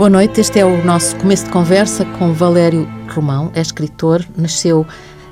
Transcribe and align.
Boa 0.00 0.08
noite, 0.08 0.40
este 0.40 0.58
é 0.58 0.64
o 0.64 0.82
nosso 0.82 1.14
começo 1.16 1.44
de 1.44 1.50
conversa 1.50 2.06
com 2.18 2.32
Valério 2.32 2.88
Romão, 3.14 3.52
é 3.54 3.60
escritor, 3.60 4.26
nasceu 4.34 4.86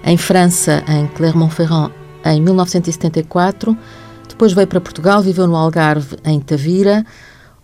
em 0.05 0.19
França, 0.19 0.85
em 0.87 1.07
Clermont-Ferrand, 1.07 1.91
em 2.27 2.39
1974, 2.43 3.75
depois 4.29 4.53
veio 4.53 4.67
para 4.67 4.79
Portugal, 4.79 5.23
viveu 5.23 5.47
no 5.47 5.57
Algarve, 5.57 6.19
em 6.23 6.39
Tavira, 6.39 7.03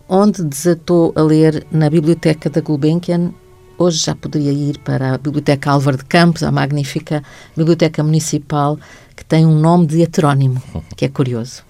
onde 0.09 0.43
desatou 0.43 1.13
a 1.15 1.21
ler 1.21 1.67
na 1.71 1.91
biblioteca 1.91 2.49
da 2.49 2.63
Gulbenkian. 2.63 3.35
Hoje 3.77 3.99
já 3.99 4.15
poderia 4.15 4.53
ir 4.53 4.79
para 4.79 5.13
a 5.13 5.19
Biblioteca 5.19 5.73
Álvaro 5.73 5.99
de 5.99 6.07
Campos, 6.07 6.43
a 6.43 6.51
magnífica 6.51 7.23
Biblioteca 7.55 8.03
Municipal, 8.03 8.79
que 9.15 9.27
tem 9.27 9.45
um 9.45 9.59
nome 9.59 9.87
de 9.87 10.01
heterónimo, 10.01 10.63
que 10.97 11.05
é 11.05 11.11
curioso. 11.11 11.65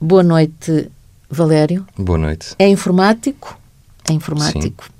Boa 0.00 0.24
noite, 0.24 0.90
Valério. 1.30 1.86
Boa 1.96 2.18
noite. 2.18 2.56
É 2.58 2.66
informático, 2.66 3.56
é 4.08 4.12
informático. 4.12 4.84
Sim. 4.84 4.90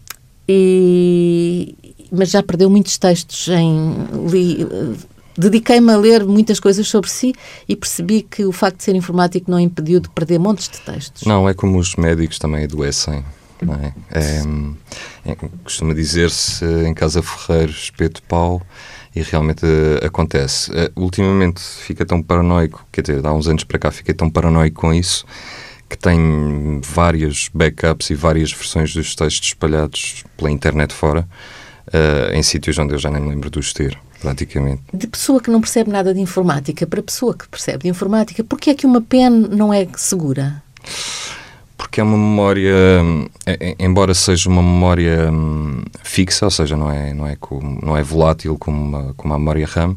E, 0.49 1.75
mas 2.11 2.31
já 2.31 2.43
perdeu 2.43 2.71
muitos 2.71 2.97
textos 2.99 3.49
em 3.49 3.95
li, 4.31 4.67
dediquei-me 5.37 5.93
a 5.93 5.97
ler 5.97 6.25
muitas 6.25 6.61
coisas 6.61 6.87
sobre 6.87 7.11
si 7.11 7.35
e 7.69 7.75
percebi 7.75 8.23
que 8.23 8.45
o 8.45 8.53
facto 8.53 8.79
de 8.79 8.85
ser 8.85 8.95
informático 8.95 9.51
não 9.51 9.59
impediu 9.59 10.01
de 10.01 10.09
perder 10.11 10.39
montes 10.39 10.69
de 10.69 10.81
textos. 10.81 11.27
Não, 11.27 11.49
é 11.49 11.55
como 11.55 11.79
os 11.79 11.97
médicos 11.97 12.39
também 12.39 12.65
adoecem. 12.65 13.25
Não 13.63 13.75
é? 13.75 13.95
É, 14.11 15.31
é, 15.31 15.37
costuma 15.65 15.95
dizer-se 15.95 16.63
em 16.87 16.93
Casa 16.93 17.23
Ferreiro, 17.23 17.73
espeto 17.73 18.23
pau, 18.23 18.61
e 19.15 19.23
realmente 19.23 19.65
uh, 19.65 20.05
acontece. 20.05 20.71
Uh, 20.71 20.93
ultimamente 20.95 21.63
fica 21.63 22.05
tão 22.05 22.23
paranoico, 22.23 22.87
quer 22.93 23.01
dizer, 23.01 23.27
há 23.27 23.33
uns 23.33 23.49
anos 23.49 23.65
para 23.65 23.79
cá 23.79 23.91
fiquei 23.91 24.15
tão 24.15 24.29
paranoico 24.29 24.83
com 24.83 24.93
isso 24.93 25.25
que 25.89 25.97
tem 25.97 26.81
várias 26.83 27.49
backups 27.53 28.11
e 28.11 28.15
várias 28.15 28.53
versões 28.53 28.93
dos 28.93 29.15
textos 29.15 29.49
espalhados 29.49 30.25
pela 30.37 30.51
internet 30.51 30.93
fora, 30.93 31.27
uh, 31.89 32.35
em 32.35 32.43
sítios 32.43 32.79
onde 32.79 32.95
eu 32.95 32.99
já 32.99 33.11
nem 33.11 33.21
me 33.21 33.29
lembro 33.29 33.51
de 33.51 33.59
os 33.59 33.73
ter, 33.73 33.99
praticamente. 34.21 34.83
De 34.93 35.07
pessoa 35.07 35.41
que 35.41 35.51
não 35.51 35.61
percebe 35.61 35.91
nada 35.91 36.13
de 36.13 36.21
informática 36.21 36.87
para 36.87 37.03
pessoa 37.03 37.37
que 37.37 37.49
percebe 37.49 37.85
de 37.85 37.89
informática, 37.89 38.43
porquê 38.43 38.71
é 38.71 38.75
que 38.75 38.87
uma 38.87 39.01
pen 39.01 39.31
não 39.31 39.73
é 39.73 39.87
segura? 39.97 40.63
Porque 41.77 42.01
é 42.01 42.03
uma 42.03 42.17
memória, 42.17 42.75
é, 43.45 43.77
embora 43.79 44.15
seja 44.15 44.49
uma 44.49 44.63
memória 44.63 45.31
hum, 45.31 45.83
fixa, 46.03 46.47
ou 46.47 46.51
seja, 46.51 46.77
não 46.77 46.91
é, 46.91 47.13
não 47.13 47.27
é, 47.27 47.37
como, 47.37 47.79
não 47.83 47.97
é 47.97 48.03
volátil 48.03 48.57
como, 48.59 48.83
uma, 48.83 49.15
como 49.15 49.35
a 49.35 49.39
memória 49.39 49.67
RAM, 49.67 49.95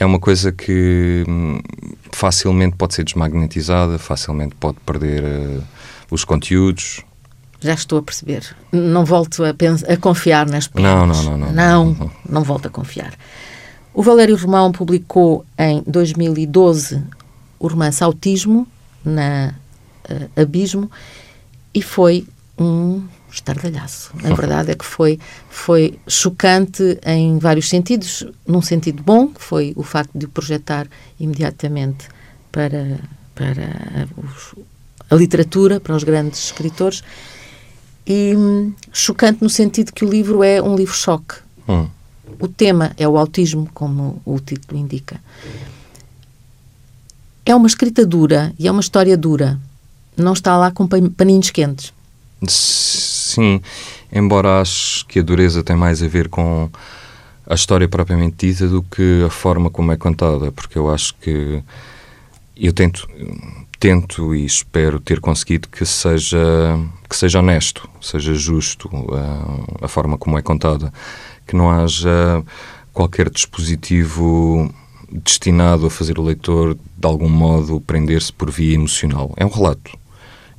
é 0.00 0.06
uma 0.06 0.18
coisa 0.18 0.50
que 0.50 1.24
hum, 1.28 1.60
facilmente 2.10 2.74
pode 2.74 2.94
ser 2.94 3.04
desmagnetizada, 3.04 3.98
facilmente 3.98 4.54
pode 4.54 4.78
perder 4.80 5.22
uh, 5.22 5.62
os 6.10 6.24
conteúdos. 6.24 7.02
Já 7.60 7.74
estou 7.74 7.98
a 7.98 8.02
perceber. 8.02 8.56
Não 8.72 9.04
volto 9.04 9.44
a, 9.44 9.50
a 9.50 9.96
confiar 9.98 10.46
nas 10.46 10.66
pernas. 10.66 10.90
Não, 10.90 11.06
não, 11.06 11.22
não, 11.22 11.38
não. 11.38 11.52
Não, 11.52 11.84
não, 11.92 12.10
não 12.26 12.42
volto 12.42 12.66
a 12.66 12.70
confiar. 12.70 13.12
O 13.92 14.02
Valério 14.02 14.36
Romão 14.36 14.72
publicou 14.72 15.44
em 15.58 15.82
2012 15.86 17.02
o 17.58 17.68
romance 17.68 18.02
Autismo, 18.02 18.66
na 19.04 19.52
uh, 20.08 20.40
Abismo, 20.40 20.90
e 21.74 21.82
foi 21.82 22.26
um 22.58 23.02
estardalhaço. 23.32 24.12
A 24.24 24.34
verdade 24.34 24.72
é 24.72 24.74
que 24.74 24.84
foi, 24.84 25.18
foi 25.48 25.98
chocante 26.06 26.98
em 27.04 27.38
vários 27.38 27.68
sentidos. 27.68 28.26
Num 28.46 28.62
sentido 28.62 29.02
bom, 29.02 29.28
que 29.28 29.42
foi 29.42 29.72
o 29.76 29.82
facto 29.82 30.10
de 30.14 30.26
o 30.26 30.28
projetar 30.28 30.86
imediatamente 31.18 32.08
para, 32.50 32.98
para 33.34 34.08
os, 34.16 34.54
a 35.08 35.14
literatura, 35.14 35.80
para 35.80 35.94
os 35.94 36.04
grandes 36.04 36.44
escritores, 36.44 37.02
e 38.06 38.34
hum, 38.36 38.72
chocante 38.92 39.42
no 39.42 39.50
sentido 39.50 39.92
que 39.92 40.04
o 40.04 40.10
livro 40.10 40.42
é 40.42 40.60
um 40.60 40.74
livro-choque. 40.74 41.36
Hum. 41.68 41.86
O 42.38 42.48
tema 42.48 42.92
é 42.96 43.06
o 43.06 43.18
autismo, 43.18 43.68
como 43.72 44.20
o 44.24 44.38
título 44.40 44.80
indica. 44.80 45.20
É 47.44 47.54
uma 47.54 47.66
escrita 47.66 48.06
dura 48.06 48.52
e 48.58 48.66
é 48.66 48.70
uma 48.70 48.80
história 48.80 49.16
dura. 49.16 49.58
Não 50.16 50.32
está 50.32 50.56
lá 50.56 50.70
com 50.70 50.86
paninhos 50.86 51.50
quentes. 51.50 51.92
Sim, 53.30 53.60
embora 54.12 54.60
acho 54.60 55.06
que 55.06 55.20
a 55.20 55.22
dureza 55.22 55.62
tem 55.62 55.76
mais 55.76 56.02
a 56.02 56.08
ver 56.08 56.28
com 56.28 56.68
a 57.46 57.54
história 57.54 57.88
propriamente 57.88 58.48
dita 58.48 58.66
do 58.66 58.82
que 58.82 59.22
a 59.24 59.30
forma 59.30 59.70
como 59.70 59.92
é 59.92 59.96
contada, 59.96 60.50
porque 60.50 60.76
eu 60.76 60.90
acho 60.90 61.14
que 61.14 61.62
eu 62.56 62.72
tento 62.72 63.08
tento 63.78 64.34
e 64.34 64.44
espero 64.44 65.00
ter 65.00 65.20
conseguido 65.20 65.68
que 65.68 65.86
seja 65.86 66.38
que 67.08 67.16
seja 67.16 67.38
honesto, 67.38 67.88
seja 68.00 68.34
justo 68.34 68.88
uh, 68.88 69.76
a 69.80 69.88
forma 69.88 70.18
como 70.18 70.36
é 70.36 70.42
contada, 70.42 70.92
que 71.46 71.56
não 71.56 71.70
haja 71.70 72.44
qualquer 72.92 73.30
dispositivo 73.30 74.72
destinado 75.10 75.86
a 75.86 75.90
fazer 75.90 76.18
o 76.18 76.22
leitor 76.22 76.74
de 76.74 77.06
algum 77.06 77.28
modo 77.28 77.80
prender-se 77.80 78.32
por 78.32 78.50
via 78.50 78.74
emocional. 78.74 79.32
É 79.36 79.46
um 79.46 79.50
relato. 79.50 79.99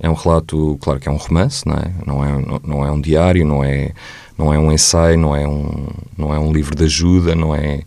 É 0.03 0.09
um 0.09 0.15
relato, 0.15 0.79
claro 0.81 0.99
que 0.99 1.07
é 1.07 1.11
um 1.11 1.15
romance, 1.17 1.63
não 1.67 1.75
é? 1.75 1.93
Não 2.07 2.25
é, 2.25 2.31
não, 2.31 2.61
não 2.63 2.85
é 2.85 2.91
um 2.91 2.99
diário, 2.99 3.45
não 3.45 3.63
é, 3.63 3.91
não 4.35 4.51
é 4.51 4.57
um 4.57 4.71
ensaio, 4.71 5.15
não 5.17 5.35
é 5.35 5.47
um, 5.47 5.87
não 6.17 6.33
é 6.33 6.39
um 6.39 6.51
livro 6.51 6.75
de 6.75 6.85
ajuda, 6.85 7.35
não 7.35 7.55
é... 7.55 7.81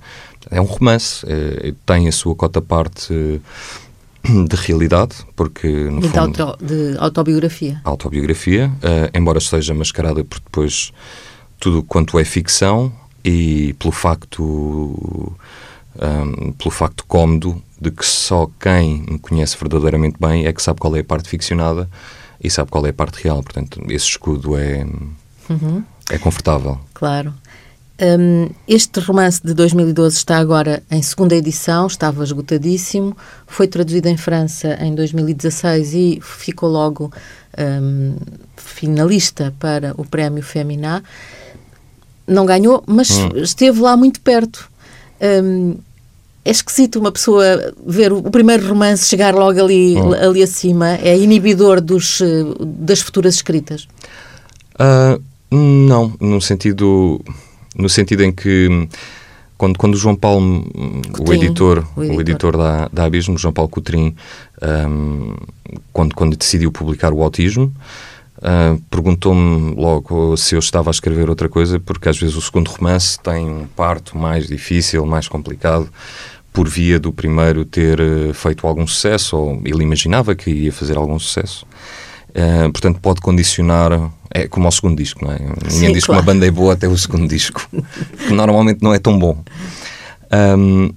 É 0.51 0.61
um 0.61 0.65
romance, 0.65 1.27
é, 1.27 1.75
tem 1.85 2.07
a 2.07 2.13
sua 2.13 2.37
cota 2.37 2.63
parte 2.63 3.13
de 4.23 4.57
realidade, 4.57 5.17
porque 5.35 5.67
no 5.67 5.99
e 5.99 6.09
fundo... 6.09 6.31
De, 6.31 6.41
auto, 6.41 6.65
de 6.65 6.97
autobiografia. 6.99 7.81
Autobiografia, 7.83 8.69
uh, 8.69 9.19
embora 9.19 9.39
esteja 9.39 9.75
mascarada 9.75 10.23
por 10.23 10.39
depois 10.39 10.93
tudo 11.59 11.83
quanto 11.83 12.19
é 12.19 12.25
ficção 12.25 12.93
e 13.25 13.75
pelo 13.75 13.93
facto... 13.93 15.33
Um, 15.97 16.53
pelo 16.53 16.71
facto 16.71 17.05
cómodo 17.07 17.63
de 17.85 17.91
que 17.91 18.05
só 18.05 18.51
quem 18.59 19.05
me 19.09 19.19
conhece 19.19 19.57
verdadeiramente 19.59 20.17
bem 20.19 20.47
é 20.47 20.53
que 20.53 20.63
sabe 20.63 20.81
qual 20.81 20.97
é 20.97 21.01
a 21.01 21.05
parte 21.05 21.29
ficcionada 21.29 21.89
e 22.43 22.51
sabe 22.51 22.71
qual 22.71 22.87
é 22.87 22.91
a 22.91 22.95
parte 22.95 23.23
real. 23.23 23.43
Portanto, 23.43 23.81
esse 23.89 24.07
escudo 24.07 24.57
é, 24.57 24.87
uhum. 25.51 25.85
é 26.11 26.19
confortável. 26.19 26.81
Claro. 26.95 27.35
Um, 28.01 28.51
este 28.67 28.99
romance 29.01 29.41
de 29.45 29.55
2012 29.55 30.17
está 30.17 30.39
agora 30.39 30.83
em 30.91 31.01
segunda 31.01 31.37
edição, 31.37 31.87
estava 31.87 32.25
esgotadíssimo, 32.25 33.17
foi 33.47 33.69
traduzido 33.69 34.09
em 34.09 34.17
França 34.17 34.77
em 34.81 34.95
2016 34.95 35.95
e 35.95 36.21
ficou 36.21 36.69
logo 36.69 37.13
um, 37.57 38.17
finalista 38.57 39.55
para 39.61 39.95
o 39.97 40.05
Prémio 40.05 40.43
Femina. 40.43 41.05
Não 42.27 42.47
ganhou, 42.47 42.83
mas 42.87 43.11
hum. 43.11 43.31
esteve 43.37 43.81
lá 43.81 43.97
muito 43.97 44.21
perto. 44.23 44.69
Um, 45.21 45.77
é 46.45 46.51
esquisito 46.51 46.99
uma 46.99 47.11
pessoa 47.11 47.73
ver 47.87 48.13
o, 48.13 48.23
primeiro 48.23 48.69
romance 48.69 49.07
chegar 49.07 49.35
logo 49.35 49.59
ali, 49.59 49.97
hum. 49.97 50.13
ali 50.13 50.43
acima. 50.43 50.97
É 50.97 51.17
inibidor 51.17 51.81
dos, 51.81 52.21
eh, 52.21 52.45
das 52.61 53.01
futuras 53.01 53.37
escritas? 53.37 53.89
Uh, 54.75 55.23
não, 55.51 56.13
no 56.21 56.41
sentido, 56.41 57.21
no 57.77 57.89
sentido 57.89 58.23
em 58.23 58.33
que 58.33 58.89
quando, 59.57 59.79
quando 59.79 59.95
o 59.95 59.97
João 59.97 60.17
Paulo, 60.17 60.67
o 61.19 61.33
editor, 61.33 61.87
o 61.97 62.03
editor, 62.03 62.17
o 62.17 62.21
editor 62.21 62.57
da, 62.57 62.89
da 62.93 63.05
Abismo, 63.05 63.39
João 63.39 63.55
Paulo 63.55 63.71
Coutrin, 63.71 64.15
um, 64.89 65.35
quando, 65.93 66.15
quando 66.15 66.37
decidiu 66.37 66.71
publicar 66.71 67.13
o 67.13 67.23
Autismo, 67.23 67.73
uh, 68.45 68.81
perguntou-me 68.91 69.75
logo 69.75 70.37
se 70.37 70.55
eu 70.55 70.59
estava 70.59 70.91
a 70.91 70.93
escrever 70.93 71.29
outra 71.29 71.49
coisa, 71.49 71.81
porque 71.81 72.09
às 72.09 72.19
vezes 72.19 72.37
o 72.37 72.43
segundo 72.43 72.69
romance 72.69 73.19
tem 73.19 73.49
um 73.49 73.67
parto 73.67 74.17
mais 74.17 74.47
difícil, 74.47 75.05
mais 75.07 75.27
complicado, 75.27 75.89
por 76.53 76.69
via 76.69 77.01
do 77.01 77.13
primeiro 77.13 77.65
ter 77.65 78.01
uh, 78.01 78.35
feito 78.35 78.67
algum 78.67 78.87
sucesso, 78.87 79.37
ou 79.37 79.63
ele 79.65 79.83
imaginava 79.83 80.35
que 80.35 80.51
ia 80.51 80.73
fazer 80.73 80.97
algum 80.97 81.19
sucesso. 81.19 81.67
Uh, 82.31 82.71
portanto, 82.71 83.01
pode 83.01 83.21
condicionar. 83.21 84.11
É 84.37 84.49
como 84.49 84.67
ao 84.67 84.73
segundo 84.73 84.97
disco, 84.97 85.25
não 85.25 85.33
é? 85.33 85.39
Ninguém 85.73 85.93
diz 85.93 86.05
claro. 86.05 86.21
que 86.21 86.29
uma 86.29 86.35
banda 86.35 86.47
é 86.47 86.51
boa 86.51 86.73
até 86.73 86.89
o 86.89 86.99
segundo 86.99 87.29
disco, 87.29 87.65
que 88.27 88.33
normalmente 88.33 88.83
não 88.83 88.93
é 88.93 88.99
tão 88.99 89.17
bom. 89.17 89.43
Um, 90.59 90.91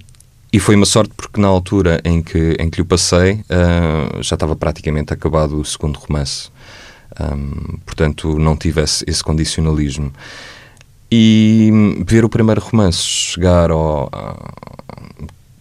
e 0.52 0.58
foi 0.58 0.74
uma 0.74 0.86
sorte 0.86 1.12
porque 1.16 1.40
na 1.40 1.46
altura 1.46 2.00
em 2.04 2.22
que, 2.22 2.56
em 2.58 2.68
que 2.70 2.80
lhe 2.80 2.86
passei 2.86 3.34
uh, 3.34 4.22
já 4.22 4.34
estava 4.34 4.56
praticamente 4.56 5.12
acabado 5.12 5.60
o 5.60 5.64
segundo 5.64 5.96
romance. 5.98 6.50
Um, 7.20 7.78
portanto, 7.84 8.38
não 8.38 8.56
tivesse 8.56 9.04
esse 9.06 9.22
condicionalismo. 9.22 10.12
E 11.10 11.70
ver 12.06 12.24
o 12.24 12.28
primeiro 12.28 12.60
romance 12.60 12.98
chegar 12.98 13.70
ao, 13.70 14.10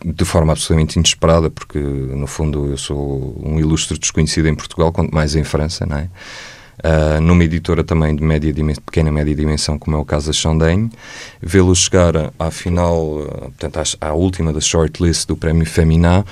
de 0.03 0.25
forma 0.25 0.51
absolutamente 0.53 0.97
inesperada, 0.97 1.49
porque 1.49 1.79
no 1.79 2.27
fundo 2.27 2.67
eu 2.67 2.77
sou 2.77 3.41
um 3.43 3.59
ilustre 3.59 3.97
desconhecido 3.97 4.47
em 4.47 4.55
Portugal, 4.55 4.91
quanto 4.91 5.13
mais 5.13 5.35
em 5.35 5.43
França, 5.43 5.85
não 5.85 5.97
é? 5.97 6.09
Uh, 6.77 7.19
numa 7.21 7.43
editora 7.43 7.83
também 7.83 8.15
de 8.15 8.23
média 8.23 8.53
pequena 8.85 9.11
média 9.11 9.33
dimensão, 9.33 9.79
como 9.79 9.97
é 9.97 9.99
o 9.99 10.05
caso 10.05 10.27
da 10.27 10.33
Chandaigne, 10.33 10.91
vê-lo 11.41 11.75
chegar 11.75 12.31
à 12.37 12.51
final, 12.51 13.21
uh, 13.21 13.51
portanto, 13.57 13.77
à, 13.99 14.09
à, 14.09 14.13
última 14.13 14.53
da 14.53 14.61
shortlist 14.61 15.27
do 15.27 15.35
Prémio 15.35 15.65
Femina, 15.65 16.23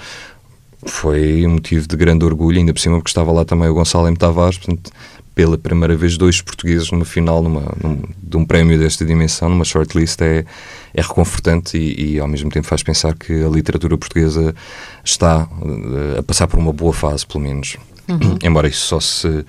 foi 0.84 1.46
um 1.46 1.52
motivo 1.52 1.88
de 1.88 1.96
grande 1.96 2.26
orgulho, 2.26 2.60
ainda 2.60 2.74
por 2.74 2.80
cima 2.80 2.98
porque 2.98 3.10
estava 3.10 3.32
lá 3.32 3.46
também 3.46 3.70
o 3.70 3.74
Gonçalo 3.74 4.08
M. 4.08 4.18
Tavares, 4.18 4.58
portanto, 4.58 4.92
pela 5.36 5.58
primeira 5.58 5.96
vez 5.98 6.18
dois 6.18 6.42
portugueses 6.42 6.90
numa 6.92 7.04
final 7.04 7.44
numa, 7.44 7.74
num, 7.84 8.02
de 8.18 8.38
um 8.38 8.46
prémio 8.46 8.80
desta 8.80 9.06
dimensão, 9.06 9.50
numa 9.50 9.66
shortlist, 9.66 10.22
é, 10.22 10.46
é 10.94 11.02
reconfortante 11.02 11.78
e, 11.78 12.14
e, 12.14 12.20
ao 12.20 12.28
mesmo 12.28 12.50
tempo 12.50 12.66
faz 12.66 12.82
pensar 12.82 13.14
que 13.14 13.44
a 13.44 13.50
literatura 13.50 13.98
portuguesa 13.98 14.56
está 15.04 15.44
uh, 15.44 16.20
a 16.20 16.24
passar 16.24 16.48
por 16.48 16.58
uma 16.58 16.72
boa 16.72 16.94
fase, 16.94 17.28
pelo 17.28 17.44
menos. 17.44 17.76
Uhum. 18.08 18.38
Embora 18.42 18.70
isso 18.70 18.88
só, 18.88 19.00
se, 19.02 19.46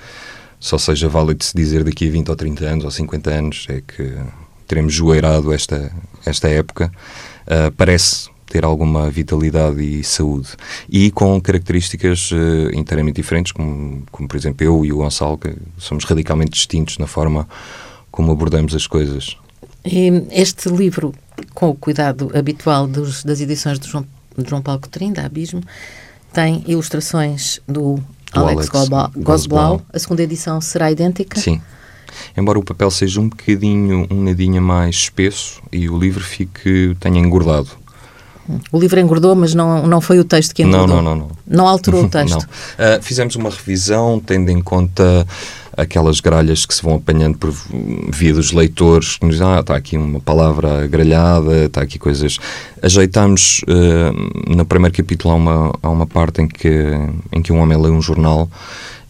só 0.59 0.77
seja 0.77 1.09
válido 1.09 1.45
se 1.45 1.57
dizer 1.57 1.85
daqui 1.85 2.09
a 2.09 2.11
20 2.11 2.29
ou 2.31 2.37
30 2.37 2.65
anos 2.65 2.85
ou 2.85 2.91
50 2.91 3.31
anos, 3.31 3.67
é 3.69 3.81
que 3.81 4.13
teremos 4.67 4.93
joeirado 4.93 5.53
esta, 5.53 5.93
esta 6.25 6.49
época. 6.49 6.91
Uh, 7.47 7.71
parece 7.77 8.29
ter 8.47 8.65
alguma 8.65 9.11
vitalidade 9.11 9.83
e 9.83 10.03
saúde. 10.05 10.51
E 10.89 11.11
com 11.11 11.41
características 11.41 12.31
uh, 12.31 12.75
inteiramente 12.75 13.17
diferentes, 13.17 13.53
como, 13.53 14.03
como 14.11 14.29
por 14.29 14.37
exemplo 14.37 14.65
eu 14.65 14.85
e 14.85 14.93
o 14.93 14.99
Gonçalo, 14.99 15.37
que 15.37 15.55
somos 15.79 16.05
radicalmente 16.05 16.53
distintos 16.53 16.99
na 16.99 17.07
forma 17.07 17.49
como 18.11 18.33
abordamos 18.33 18.75
as 18.75 18.87
coisas. 18.87 19.37
Este 20.31 20.69
livro, 20.69 21.15
com 21.55 21.69
o 21.69 21.75
cuidado 21.75 22.31
habitual 22.35 22.87
dos, 22.87 23.23
das 23.23 23.41
edições 23.41 23.79
de 23.79 23.89
João, 23.89 24.07
de 24.37 24.49
João 24.49 24.63
Paulo 24.63 24.81
Coutrinho, 24.81 25.15
da 25.15 25.25
Abismo, 25.25 25.63
tem 26.33 26.65
ilustrações 26.67 27.61
do, 27.69 28.01
do 28.33 28.41
Alex, 28.41 28.69
Alex 28.75 29.13
Gosblau. 29.17 29.83
A 29.93 29.99
segunda 29.99 30.23
edição 30.23 30.61
será 30.61 30.91
idêntica? 30.91 31.39
Sim. 31.39 31.61
Embora 32.37 32.59
o 32.59 32.65
papel 32.65 32.91
seja 32.91 33.21
um 33.21 33.29
bocadinho, 33.29 34.07
um 34.11 34.23
nadinha 34.23 34.61
mais 34.61 34.97
espesso 34.97 35.63
e 35.71 35.89
o 35.89 35.99
livro 35.99 36.25
fique, 36.25 36.97
tenha 36.99 37.19
engordado. 37.19 37.69
O 38.71 38.79
livro 38.79 39.01
engordou, 39.01 39.35
mas 39.35 39.55
não, 39.55 39.87
não 39.87 40.01
foi 40.01 40.19
o 40.19 40.25
texto 40.25 40.55
que 40.55 40.63
engordou. 40.63 40.89
Não, 40.89 41.03
não, 41.03 41.17
não. 41.17 41.17
Não, 41.17 41.37
não 41.47 41.69
alterou 41.69 42.05
o 42.05 42.09
texto. 42.11 42.43
uh, 42.43 43.03
fizemos 43.03 43.37
uma 43.37 43.51
revisão 43.51 44.21
tendo 44.25 44.51
em 44.51 44.61
conta 44.61 45.27
aquelas 45.77 46.21
gralhas 46.21 46.65
que 46.65 46.75
se 46.75 46.83
vão 46.83 46.95
apanhando 46.95 47.37
por 47.37 47.53
via 48.11 48.33
dos 48.33 48.51
leitores, 48.51 49.19
que 49.19 49.27
nos 49.27 49.35
dizem, 49.37 49.47
ah, 49.47 49.61
está 49.61 49.77
aqui 49.77 49.97
uma 49.97 50.21
palavra 50.21 50.87
gralhada, 50.87 51.67
está 51.67 51.83
aqui 51.83 51.99
coisas. 51.99 52.39
Ajeitámos, 52.83 53.63
uh, 53.65 54.55
no 54.55 54.65
primeiro 54.65 54.97
capítulo 54.97 55.35
há 55.35 55.37
uma, 55.37 55.75
há 55.83 55.91
uma 55.91 56.07
parte 56.07 56.41
em 56.41 56.49
que, 56.49 56.71
em 57.31 57.43
que 57.43 57.53
um 57.53 57.61
homem 57.61 57.77
lê 57.77 57.91
um 57.91 58.01
jornal 58.01 58.49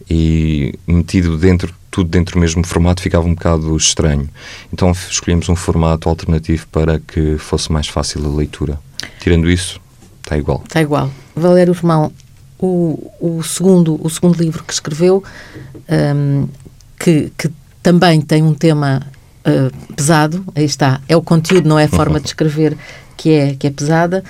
e 0.09 0.73
metido 0.85 1.37
dentro 1.37 1.73
tudo 1.89 2.11
dentro 2.11 2.35
do 2.35 2.39
mesmo 2.39 2.63
formato 2.63 3.01
ficava 3.01 3.25
um 3.25 3.33
bocado 3.33 3.75
estranho. 3.75 4.29
Então 4.71 4.91
escolhemos 4.91 5.49
um 5.49 5.55
formato 5.55 6.07
alternativo 6.07 6.67
para 6.67 6.99
que 6.99 7.39
fosse 7.39 7.71
mais 7.71 7.87
fácil 7.87 8.23
a 8.23 8.35
leitura. 8.35 8.79
Tirando 9.19 9.49
isso, 9.49 9.79
está 10.23 10.37
igual. 10.37 10.61
Está 10.65 10.81
igual. 10.81 11.11
Valério 11.35 11.73
Romão, 11.73 12.11
o, 12.59 13.11
o, 13.19 13.43
segundo, 13.43 13.99
o 14.03 14.09
segundo 14.09 14.41
livro 14.41 14.63
que 14.63 14.73
escreveu, 14.73 15.23
um, 16.15 16.47
que, 16.99 17.31
que 17.37 17.51
também 17.83 18.21
tem 18.21 18.43
um 18.43 18.53
tema 18.53 19.05
uh, 19.45 19.93
pesado, 19.93 20.43
aí 20.55 20.65
está, 20.65 21.01
é 21.07 21.15
o 21.15 21.21
conteúdo, 21.21 21.69
não 21.69 21.77
é 21.77 21.85
a 21.85 21.89
forma 21.89 22.19
de 22.19 22.27
escrever 22.27 22.77
que 23.15 23.31
é, 23.31 23.55
que 23.55 23.67
é 23.67 23.69
pesada, 23.69 24.23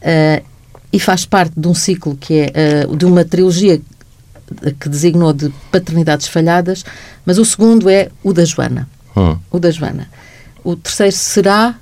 uh, 0.00 0.44
e 0.92 1.00
faz 1.00 1.26
parte 1.26 1.52
de 1.56 1.68
um 1.68 1.74
ciclo 1.74 2.16
que 2.16 2.50
é 2.52 2.86
uh, 2.88 2.96
de 2.96 3.04
uma 3.04 3.24
trilogia 3.24 3.80
que 4.78 4.88
designou 4.88 5.32
de 5.32 5.50
paternidades 5.70 6.28
falhadas, 6.28 6.84
mas 7.24 7.38
o 7.38 7.44
segundo 7.44 7.88
é 7.88 8.10
o 8.22 8.32
da 8.32 8.44
Joana. 8.44 8.88
Hum. 9.16 9.38
O 9.50 9.58
da 9.58 9.70
Joana. 9.70 10.08
O 10.62 10.76
terceiro 10.76 11.12
será 11.12 11.74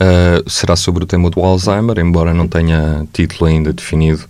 Uh, 0.00 0.48
será 0.48 0.76
sobre 0.76 1.04
o 1.04 1.06
tema 1.06 1.28
do 1.28 1.40
Alzheimer, 1.40 1.98
embora 1.98 2.32
não 2.32 2.48
tenha 2.48 3.06
título 3.12 3.50
ainda 3.50 3.70
definido. 3.70 4.24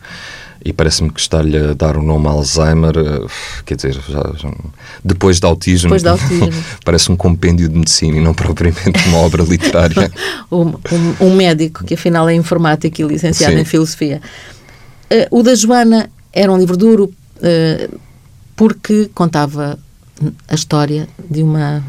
E 0.64 0.72
parece-me 0.72 1.10
que 1.10 1.20
está-lhe 1.20 1.56
a 1.56 1.72
dar 1.74 1.96
o 1.96 2.02
nome 2.02 2.26
Alzheimer, 2.26 2.98
uh, 2.98 3.30
quer 3.64 3.76
dizer, 3.76 3.94
já, 4.08 4.32
já, 4.36 4.52
depois 5.04 5.38
de 5.38 5.46
autismo, 5.46 5.90
depois 5.90 6.02
de 6.02 6.08
autismo. 6.08 6.50
parece 6.84 7.12
um 7.12 7.16
compêndio 7.16 7.68
de 7.68 7.78
medicina 7.78 8.16
e 8.16 8.20
não 8.20 8.34
propriamente 8.34 9.08
uma 9.08 9.18
obra 9.18 9.44
literária. 9.44 10.10
um, 10.50 10.70
um, 10.70 11.16
um, 11.20 11.36
médico 11.36 11.84
que 11.84 11.94
afinal 11.94 12.28
é 12.28 12.34
informático 12.34 13.00
e 13.00 13.04
licenciado 13.04 13.54
Sim. 13.54 13.60
em 13.60 13.64
filosofia. 13.64 14.20
Uh, 15.08 15.38
o 15.38 15.42
da 15.44 15.54
Joana 15.54 16.10
era 16.32 16.50
um 16.52 16.58
livro 16.58 16.76
duro 16.76 17.12
porque 18.54 19.08
contava 19.14 19.78
a 20.46 20.54
história 20.54 21.08
de 21.30 21.42
uma, 21.42 21.82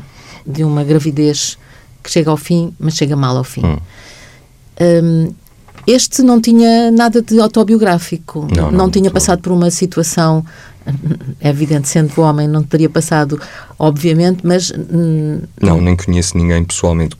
de 0.48 0.64
uma 0.64 0.84
gravidez 0.86 1.58
que 2.04 2.12
chega 2.12 2.30
ao 2.30 2.38
fim, 2.38 2.74
mas 2.80 2.96
chega 2.96 3.16
mal 3.16 3.38
ao 3.38 3.44
fim. 3.44 3.66
Hum. 3.66 3.78
Um, 4.82 5.34
este 5.86 6.22
não 6.22 6.40
tinha 6.40 6.92
nada 6.92 7.22
de 7.22 7.40
autobiográfico, 7.40 8.48
não, 8.56 8.66
não, 8.66 8.72
não 8.72 8.90
tinha 8.90 9.10
passado 9.10 9.42
por 9.42 9.52
uma 9.52 9.72
situação, 9.72 10.46
é 11.40 11.50
evidente, 11.50 11.88
sendo 11.88 12.22
homem, 12.22 12.48
não 12.48 12.64
teria 12.64 12.90
passado, 12.90 13.40
obviamente, 13.78 14.46
mas. 14.46 14.72
Hum, 14.72 15.42
não, 15.62 15.82
nem 15.82 15.96
conheço 15.96 16.38
ninguém 16.38 16.64
pessoalmente. 16.64 17.16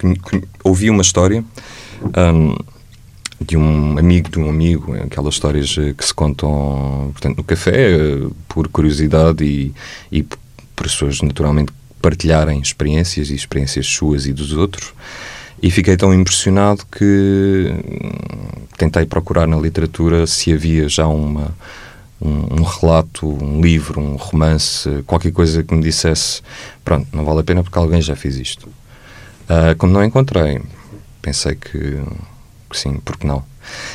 Ouvi 0.64 0.90
uma 0.90 1.02
história. 1.02 1.44
Um, 2.18 2.56
de 3.44 3.58
um 3.58 3.98
amigo 3.98 4.30
de 4.30 4.40
um 4.40 4.50
amigo, 4.50 4.94
aquelas 4.94 5.34
histórias 5.34 5.76
eh, 5.78 5.94
que 5.98 6.06
se 6.06 6.14
contam 6.14 7.10
portanto, 7.12 7.38
no 7.38 7.44
café, 7.44 7.92
eh, 7.92 8.28
por 8.48 8.68
curiosidade 8.68 9.44
e, 9.44 9.74
e 10.12 10.22
por 10.22 10.38
pessoas 10.76 11.22
naturalmente 11.22 11.72
partilharem 12.02 12.60
experiências 12.60 13.30
e 13.30 13.36
experiências 13.36 13.86
suas 13.86 14.26
e 14.26 14.34
dos 14.34 14.54
outros. 14.54 14.94
E 15.62 15.70
fiquei 15.70 15.96
tão 15.96 16.14
impressionado 16.14 16.84
que 16.92 17.72
hum, 17.72 18.66
tentei 18.78 19.06
procurar 19.06 19.46
na 19.48 19.58
literatura 19.58 20.26
se 20.26 20.52
havia 20.52 20.90
já 20.90 21.06
uma, 21.06 21.56
um, 22.20 22.62
um, 22.62 22.64
relato, 22.64 23.28
um 23.28 23.62
livro, 23.62 24.02
um 24.02 24.16
romance, 24.16 25.04
qualquer 25.06 25.32
coisa 25.32 25.64
que 25.64 25.74
me 25.74 25.84
dissesse: 25.84 26.42
pronto, 26.84 27.08
não 27.14 27.24
vale 27.24 27.42
a 27.42 27.44
pena 27.44 27.64
porque 27.64 27.78
alguém 27.78 28.02
já 28.02 28.16
fez 28.16 28.38
isto. 28.38 28.68
Uh, 29.44 29.76
como 29.78 29.94
não 29.94 30.04
encontrei, 30.04 30.62
pensei 31.22 31.56
que, 31.56 32.02
que 32.70 32.78
sim, 32.78 33.00
porque 33.04 33.28
não. 33.28 33.44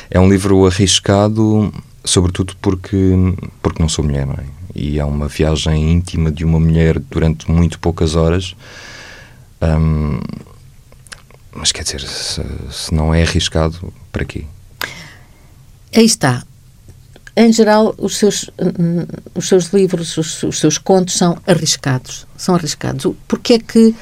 É 0.09 0.19
um 0.19 0.29
livro 0.29 0.65
arriscado, 0.65 1.73
sobretudo 2.03 2.55
porque, 2.61 3.13
porque 3.61 3.81
não 3.81 3.89
sou 3.89 4.05
mulher, 4.05 4.25
não 4.25 4.35
é? 4.35 4.56
E 4.77 4.99
é 4.99 5.03
uma 5.03 5.27
viagem 5.27 5.91
íntima 5.91 6.31
de 6.31 6.45
uma 6.45 6.59
mulher 6.59 6.99
durante 6.99 7.49
muito 7.49 7.79
poucas 7.79 8.15
horas. 8.15 8.55
Um, 9.59 10.19
mas 11.51 11.71
quer 11.71 11.83
dizer, 11.83 12.01
se, 12.01 12.43
se, 12.71 12.93
não 12.93 13.13
é 13.13 13.23
arriscado, 13.23 13.91
para 14.11 14.23
quê? 14.23 14.45
Aí 15.95 16.05
está. 16.05 16.43
Em 17.35 17.51
geral, 17.51 17.95
os 17.97 18.17
seus, 18.17 18.51
os 19.33 19.47
seus 19.47 19.67
livros, 19.73 20.15
os, 20.17 20.43
os 20.43 20.59
seus 20.59 20.77
contos 20.77 21.15
são 21.15 21.37
arriscados. 21.47 22.27
São 22.37 22.53
arriscados. 22.53 23.11
Porquê 23.27 23.53
é 23.53 23.59
que 23.59 23.95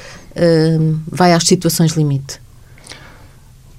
um, 0.78 1.00
vai 1.06 1.32
às 1.32 1.44
situações 1.44 1.92
limite? 1.92 2.38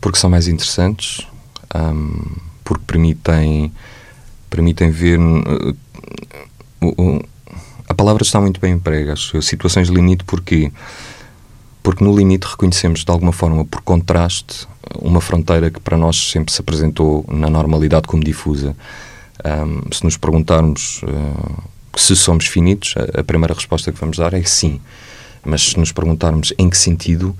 Porque 0.01 0.18
são 0.18 0.30
mais 0.30 0.48
interessantes, 0.48 1.27
um, 1.75 2.38
porque 2.63 2.84
permitem, 2.88 3.72
permitem 4.50 4.89
ver 4.89 5.20
o, 6.82 7.02
o, 7.02 7.24
a 7.88 7.94
palavra 7.94 8.24
está 8.24 8.40
muito 8.40 8.60
bem 8.60 8.74
emprega, 8.74 9.14
as 9.14 9.32
situações 9.46 9.88
de 9.88 9.94
limite, 9.94 10.24
porque 10.24 10.72
porque 11.88 12.04
no 12.04 12.14
limite 12.14 12.46
reconhecemos 12.46 13.06
de 13.06 13.10
alguma 13.10 13.32
forma, 13.32 13.64
por 13.64 13.82
contraste, 13.82 14.68
uma 15.00 15.22
fronteira 15.22 15.72
que 15.72 15.80
para 15.80 15.96
nós 15.96 16.32
sempre 16.32 16.54
se 16.54 16.60
apresentou 16.60 17.24
na 17.30 17.50
normalidade 17.50 18.08
como 18.10 18.22
difusa. 18.22 18.76
Um, 19.46 19.84
se 19.94 20.04
nos 20.04 20.18
perguntarmos 20.18 21.02
uh, 21.04 21.64
se 21.96 22.14
somos 22.14 22.46
finitos, 22.46 22.94
a, 22.98 23.22
a, 23.22 23.24
primeira 23.24 23.54
resposta 23.54 23.90
que 23.90 24.00
vamos 24.02 24.18
dar 24.18 24.34
é 24.34 24.44
sim. 24.44 24.82
Mas 25.46 25.70
se 25.70 25.80
nos 25.80 25.94
perguntarmos 25.94 26.52
em 26.58 26.70
que 26.70 26.78
sentido, 26.78 27.34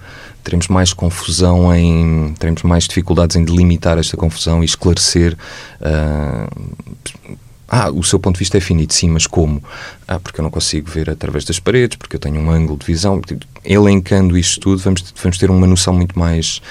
teremos 0.46 0.70
mais 0.70 0.94
confusão 0.94 1.75
em. 1.75 2.34
teremos 2.39 2.63
mais 2.63 2.86
dificuldades 2.86 3.36
em 3.36 3.44
delimitar 3.44 3.98
esta 3.98 4.15
confusão 4.15 4.62
e 4.62 4.65
esclarecer. 4.65 5.38
Uh, 5.82 7.38
ah, 7.67 7.89
o 7.91 8.03
seu 8.03 8.17
ponto 8.17 8.36
de 8.36 8.39
vista 8.39 8.57
é 8.57 8.62
finito, 8.62 8.93
sim, 8.93 9.09
mas 9.09 9.27
como? 9.27 9.62
Ah, 10.07 10.19
porque 10.19 10.39
eu 10.39 10.43
não 10.43 10.50
consigo 10.50 10.89
ver 10.89 11.09
através 11.09 11.43
das 11.43 11.59
paredes, 11.59 11.97
porque 11.97 12.15
eu 12.15 12.19
tenho 12.19 12.39
um 12.39 12.50
ângulo 12.50 12.79
de 12.79 12.86
visão. 12.86 13.21
Elencando 13.63 14.38
isto 14.38 14.62
tudo, 14.62 14.81
vamos, 14.81 15.13
vamos 15.21 15.38
ter 15.38 15.51
uma 15.51 15.67
noção 15.67 15.93
muito 15.93 16.17
mais, 16.17 16.62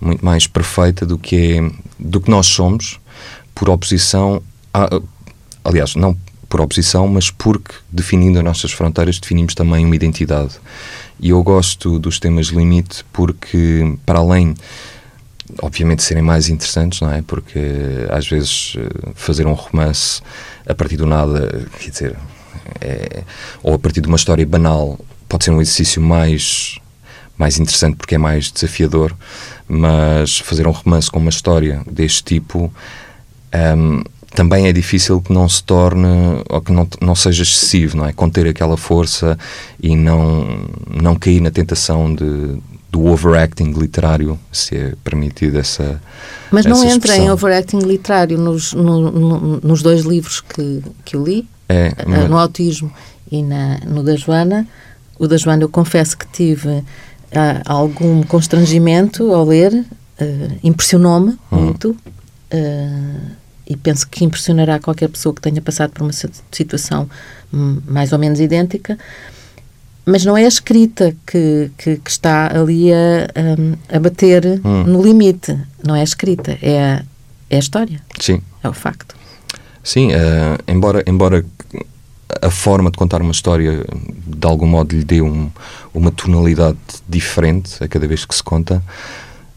muito 0.00 0.24
mais 0.24 0.46
perfeita 0.46 1.06
do 1.06 1.16
que, 1.16 1.58
é, 1.58 1.70
do 1.98 2.20
que 2.20 2.30
nós 2.30 2.46
somos, 2.46 2.98
por 3.54 3.70
oposição. 3.70 4.42
A, 4.72 5.00
aliás, 5.64 5.94
não 5.94 6.16
por 6.48 6.60
oposição, 6.60 7.06
mas 7.06 7.30
porque, 7.30 7.74
definindo 7.90 8.38
as 8.38 8.44
nossas 8.44 8.72
fronteiras, 8.72 9.20
definimos 9.20 9.54
também 9.54 9.84
uma 9.84 9.94
identidade. 9.94 10.54
E 11.20 11.30
eu 11.30 11.42
gosto 11.42 11.98
dos 11.98 12.18
temas 12.18 12.46
limite 12.48 13.04
porque, 13.12 13.96
para 14.04 14.18
além 14.18 14.54
obviamente 15.60 16.02
serem 16.02 16.22
mais 16.22 16.48
interessantes, 16.48 17.00
não 17.00 17.12
é? 17.12 17.22
Porque 17.22 17.60
às 18.10 18.26
vezes 18.26 18.76
fazer 19.14 19.46
um 19.46 19.52
romance 19.52 20.20
a 20.66 20.74
partir 20.74 20.96
do 20.96 21.06
nada, 21.06 21.68
quer 21.78 21.90
dizer, 21.90 22.16
é, 22.80 23.22
ou 23.62 23.74
a 23.74 23.78
partir 23.78 24.00
de 24.00 24.08
uma 24.08 24.16
história 24.16 24.46
banal, 24.46 24.98
pode 25.28 25.44
ser 25.44 25.50
um 25.50 25.60
exercício 25.60 26.00
mais 26.00 26.78
mais 27.36 27.58
interessante 27.58 27.96
porque 27.96 28.14
é 28.14 28.18
mais 28.18 28.50
desafiador, 28.50 29.12
mas 29.66 30.38
fazer 30.38 30.68
um 30.68 30.70
romance 30.70 31.10
com 31.10 31.18
uma 31.18 31.30
história 31.30 31.82
deste 31.90 32.22
tipo 32.22 32.72
um, 33.76 34.04
também 34.34 34.66
é 34.66 34.72
difícil 34.72 35.20
que 35.20 35.32
não 35.32 35.48
se 35.48 35.62
torne 35.62 36.42
ou 36.48 36.60
que 36.60 36.72
não, 36.72 36.88
não 37.00 37.14
seja 37.14 37.42
excessivo, 37.42 37.96
não 37.96 38.06
é? 38.06 38.12
Conter 38.12 38.48
aquela 38.48 38.76
força 38.76 39.38
e 39.80 39.94
não, 39.94 40.66
não 40.90 41.14
cair 41.14 41.40
na 41.40 41.50
tentação 41.50 42.12
de, 42.12 42.56
do 42.94 43.06
overacting 43.06 43.72
literário, 43.72 44.38
se 44.52 44.76
é 44.76 44.92
permitido 45.02 45.58
essa. 45.58 46.00
Mas 46.48 46.64
não 46.64 46.76
essa 46.76 46.94
entra 46.94 47.16
em 47.16 47.28
overacting 47.28 47.80
literário 47.80 48.38
nos, 48.38 48.72
no, 48.72 49.10
no, 49.10 49.60
nos 49.60 49.82
dois 49.82 50.04
livros 50.04 50.40
que, 50.40 50.80
que 51.04 51.16
eu 51.16 51.24
li, 51.24 51.48
é, 51.68 51.88
eh, 51.88 52.04
mas... 52.06 52.30
no 52.30 52.38
Autismo 52.38 52.92
e 53.32 53.42
na, 53.42 53.80
no 53.84 54.04
da 54.04 54.14
Joana. 54.14 54.64
O 55.18 55.26
da 55.26 55.36
Joana 55.36 55.64
eu 55.64 55.68
confesso 55.68 56.16
que 56.16 56.26
tive 56.28 56.68
uh, 56.68 56.84
algum 57.66 58.22
constrangimento 58.22 59.32
ao 59.32 59.44
ler, 59.44 59.72
uh, 59.74 60.58
impressionou-me 60.62 61.32
hum. 61.50 61.56
muito. 61.56 61.96
Uh, 62.52 63.44
e 63.66 63.76
penso 63.76 64.06
que 64.06 64.24
impressionará 64.24 64.78
qualquer 64.78 65.08
pessoa 65.08 65.34
que 65.34 65.40
tenha 65.40 65.60
passado 65.60 65.90
por 65.90 66.02
uma 66.02 66.12
situação 66.12 67.08
mais 67.50 68.12
ou 68.12 68.18
menos 68.18 68.38
idêntica, 68.38 68.98
mas 70.04 70.24
não 70.24 70.36
é 70.36 70.44
a 70.44 70.48
escrita 70.48 71.14
que, 71.26 71.70
que, 71.78 71.96
que 71.96 72.10
está 72.10 72.50
ali 72.54 72.92
a, 72.92 73.26
a, 73.34 73.96
a 73.96 74.00
bater 74.00 74.60
hum. 74.64 74.84
no 74.84 75.02
limite, 75.02 75.58
não 75.82 75.94
é 75.94 76.00
a 76.00 76.04
escrita, 76.04 76.58
é 76.60 76.78
a, 76.78 77.04
é 77.50 77.56
a 77.56 77.58
história. 77.58 78.00
Sim. 78.20 78.42
É 78.62 78.68
o 78.68 78.72
facto. 78.72 79.14
Sim, 79.82 80.08
uh, 80.08 80.58
embora, 80.66 81.02
embora 81.06 81.44
a 82.40 82.50
forma 82.50 82.90
de 82.90 82.96
contar 82.96 83.20
uma 83.20 83.32
história 83.32 83.84
de 84.26 84.46
algum 84.46 84.66
modo 84.66 84.96
lhe 84.96 85.04
dê 85.04 85.20
um, 85.20 85.50
uma 85.92 86.10
tonalidade 86.10 86.78
diferente 87.08 87.82
a 87.82 87.88
cada 87.88 88.06
vez 88.06 88.24
que 88.24 88.34
se 88.34 88.42
conta, 88.42 88.82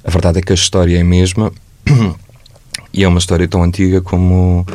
a 0.03 0.09
verdade 0.09 0.39
é 0.39 0.41
que 0.41 0.51
a 0.51 0.55
história 0.55 0.97
é 0.97 1.01
a 1.01 1.05
mesma 1.05 1.51
E 2.93 3.03
é 3.03 3.07
uma 3.07 3.19
história 3.19 3.47
tão 3.47 3.63
antiga 3.63 4.01
como, 4.01 4.65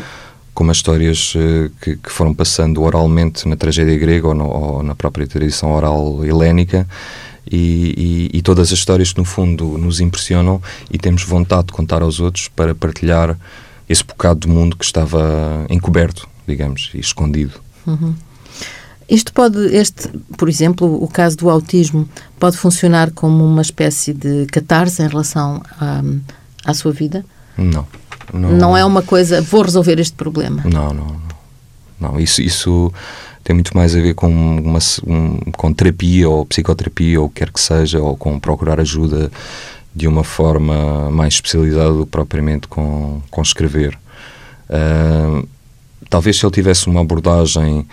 como 0.62 0.70
as 0.70 0.76
histórias 0.76 1.34
uh, 1.34 1.68
que, 1.80 1.96
que, 1.96 2.08
foram 2.08 2.32
passando 2.32 2.80
oralmente 2.82 3.48
na 3.48 3.56
tragédia 3.56 3.98
grega 3.98 4.28
ou, 4.28 4.34
no, 4.34 4.46
ou 4.46 4.82
na 4.84 4.94
própria 4.94 5.26
tradição 5.26 5.72
oral 5.72 6.24
helénica. 6.24 6.86
E, 7.50 8.30
e, 8.32 8.38
e, 8.38 8.42
todas 8.42 8.72
as 8.72 8.78
histórias 8.78 9.12
que, 9.12 9.18
no 9.18 9.24
fundo, 9.24 9.76
nos 9.76 9.98
impressionam 9.98 10.62
e 10.88 10.96
temos 10.96 11.24
vontade 11.24 11.66
de 11.66 11.72
contar 11.72 12.00
aos 12.00 12.20
outros 12.20 12.46
para 12.46 12.76
partilhar 12.76 13.36
esse 13.88 14.04
bocado 14.04 14.46
do 14.46 14.48
mundo 14.48 14.76
que 14.76 14.84
estava 14.84 15.66
encoberto, 15.68 16.28
digamos, 16.46 16.92
e 16.94 17.00
escondido. 17.00 17.54
Uhum. 17.84 18.14
Isto 19.10 19.32
pode, 19.32 19.58
este, 19.74 20.08
por 20.38 20.48
exemplo, 20.48 21.02
o 21.02 21.08
caso 21.08 21.36
do 21.38 21.50
autismo, 21.50 22.08
pode 22.38 22.56
funcionar 22.56 23.10
como 23.10 23.44
uma 23.44 23.62
espécie 23.62 24.14
de 24.14 24.46
catarse 24.46 25.02
em 25.02 25.08
relação 25.08 25.60
à, 25.80 26.00
à 26.64 26.72
sua 26.72 26.92
vida? 26.92 27.24
Não. 27.58 27.84
Não, 28.32 28.52
não 28.52 28.76
é 28.76 28.84
uma 28.84 29.02
coisa, 29.02 29.40
vou 29.40 29.62
resolver 29.62 29.98
este 29.98 30.14
problema. 30.14 30.62
Não, 30.64 30.92
não. 30.92 31.22
Não, 32.00 32.18
isso, 32.18 32.42
isso 32.42 32.92
tem 33.44 33.54
muito 33.54 33.76
mais 33.76 33.94
a 33.94 34.00
ver 34.00 34.14
com, 34.14 34.28
uma, 34.28 34.78
um, 35.06 35.36
com 35.52 35.72
terapia 35.72 36.28
ou 36.28 36.44
psicoterapia 36.44 37.20
ou 37.20 37.26
o 37.26 37.28
que 37.28 37.36
quer 37.36 37.50
que 37.50 37.60
seja, 37.60 38.00
ou 38.00 38.16
com 38.16 38.38
procurar 38.38 38.80
ajuda 38.80 39.30
de 39.94 40.08
uma 40.08 40.24
forma 40.24 41.10
mais 41.10 41.34
especializada 41.34 41.92
do 41.92 42.04
que 42.04 42.10
propriamente 42.10 42.66
com, 42.66 43.20
com 43.30 43.42
escrever. 43.42 43.98
Uh, 44.68 45.46
talvez 46.08 46.38
se 46.38 46.46
ele 46.46 46.52
tivesse 46.52 46.86
uma 46.86 47.00
abordagem, 47.00 47.86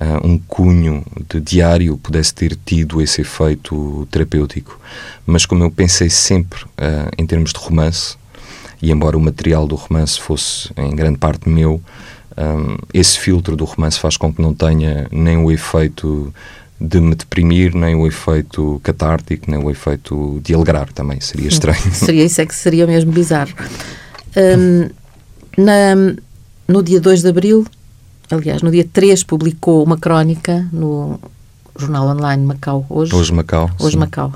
uh, 0.00 0.26
um 0.26 0.38
cunho 0.38 1.04
de 1.28 1.40
diário, 1.40 1.96
pudesse 1.96 2.34
ter 2.34 2.58
tido 2.64 3.00
esse 3.00 3.22
efeito 3.22 4.06
terapêutico. 4.10 4.78
Mas 5.24 5.46
como 5.46 5.64
eu 5.64 5.70
pensei 5.70 6.10
sempre 6.10 6.64
uh, 6.64 7.10
em 7.16 7.26
termos 7.26 7.52
de 7.52 7.58
romance, 7.58 8.16
e 8.80 8.90
embora 8.90 9.16
o 9.16 9.20
material 9.20 9.66
do 9.66 9.74
romance 9.74 10.18
fosse 10.20 10.70
em 10.76 10.94
grande 10.94 11.18
parte 11.18 11.48
meu, 11.48 11.80
um, 12.36 12.76
esse 12.92 13.18
filtro 13.18 13.56
do 13.56 13.64
romance 13.64 13.98
faz 13.98 14.16
com 14.16 14.32
que 14.32 14.42
não 14.42 14.54
tenha 14.54 15.08
nem 15.10 15.38
o 15.38 15.50
efeito 15.50 16.32
de 16.78 17.00
me 17.00 17.14
deprimir, 17.14 17.74
nem 17.74 17.94
o 17.94 18.06
efeito 18.06 18.78
catártico, 18.82 19.50
nem 19.50 19.58
o 19.58 19.70
efeito 19.70 20.40
de 20.44 20.52
alegrar 20.52 20.92
também, 20.92 21.20
seria 21.20 21.48
estranho. 21.48 21.80
seria 21.92 22.24
isso, 22.24 22.40
é 22.40 22.46
que 22.46 22.54
seria 22.54 22.86
mesmo 22.86 23.12
bizarro. 23.12 23.54
Um, 24.36 24.90
na, 25.56 25.94
no 26.68 26.82
dia 26.82 27.00
2 27.00 27.22
de 27.22 27.28
Abril, 27.28 27.66
aliás, 28.30 28.60
no 28.60 28.70
dia 28.70 28.86
3 28.92 29.22
publicou 29.24 29.82
uma 29.82 29.96
crónica 29.96 30.68
no 30.70 31.18
jornal 31.78 32.08
online 32.08 32.44
Macau, 32.44 32.84
hoje. 32.90 33.14
Hoje 33.14 33.32
Macau. 33.32 33.70
Hoje 33.78 33.92
sim. 33.92 33.98
Macau. 33.98 34.32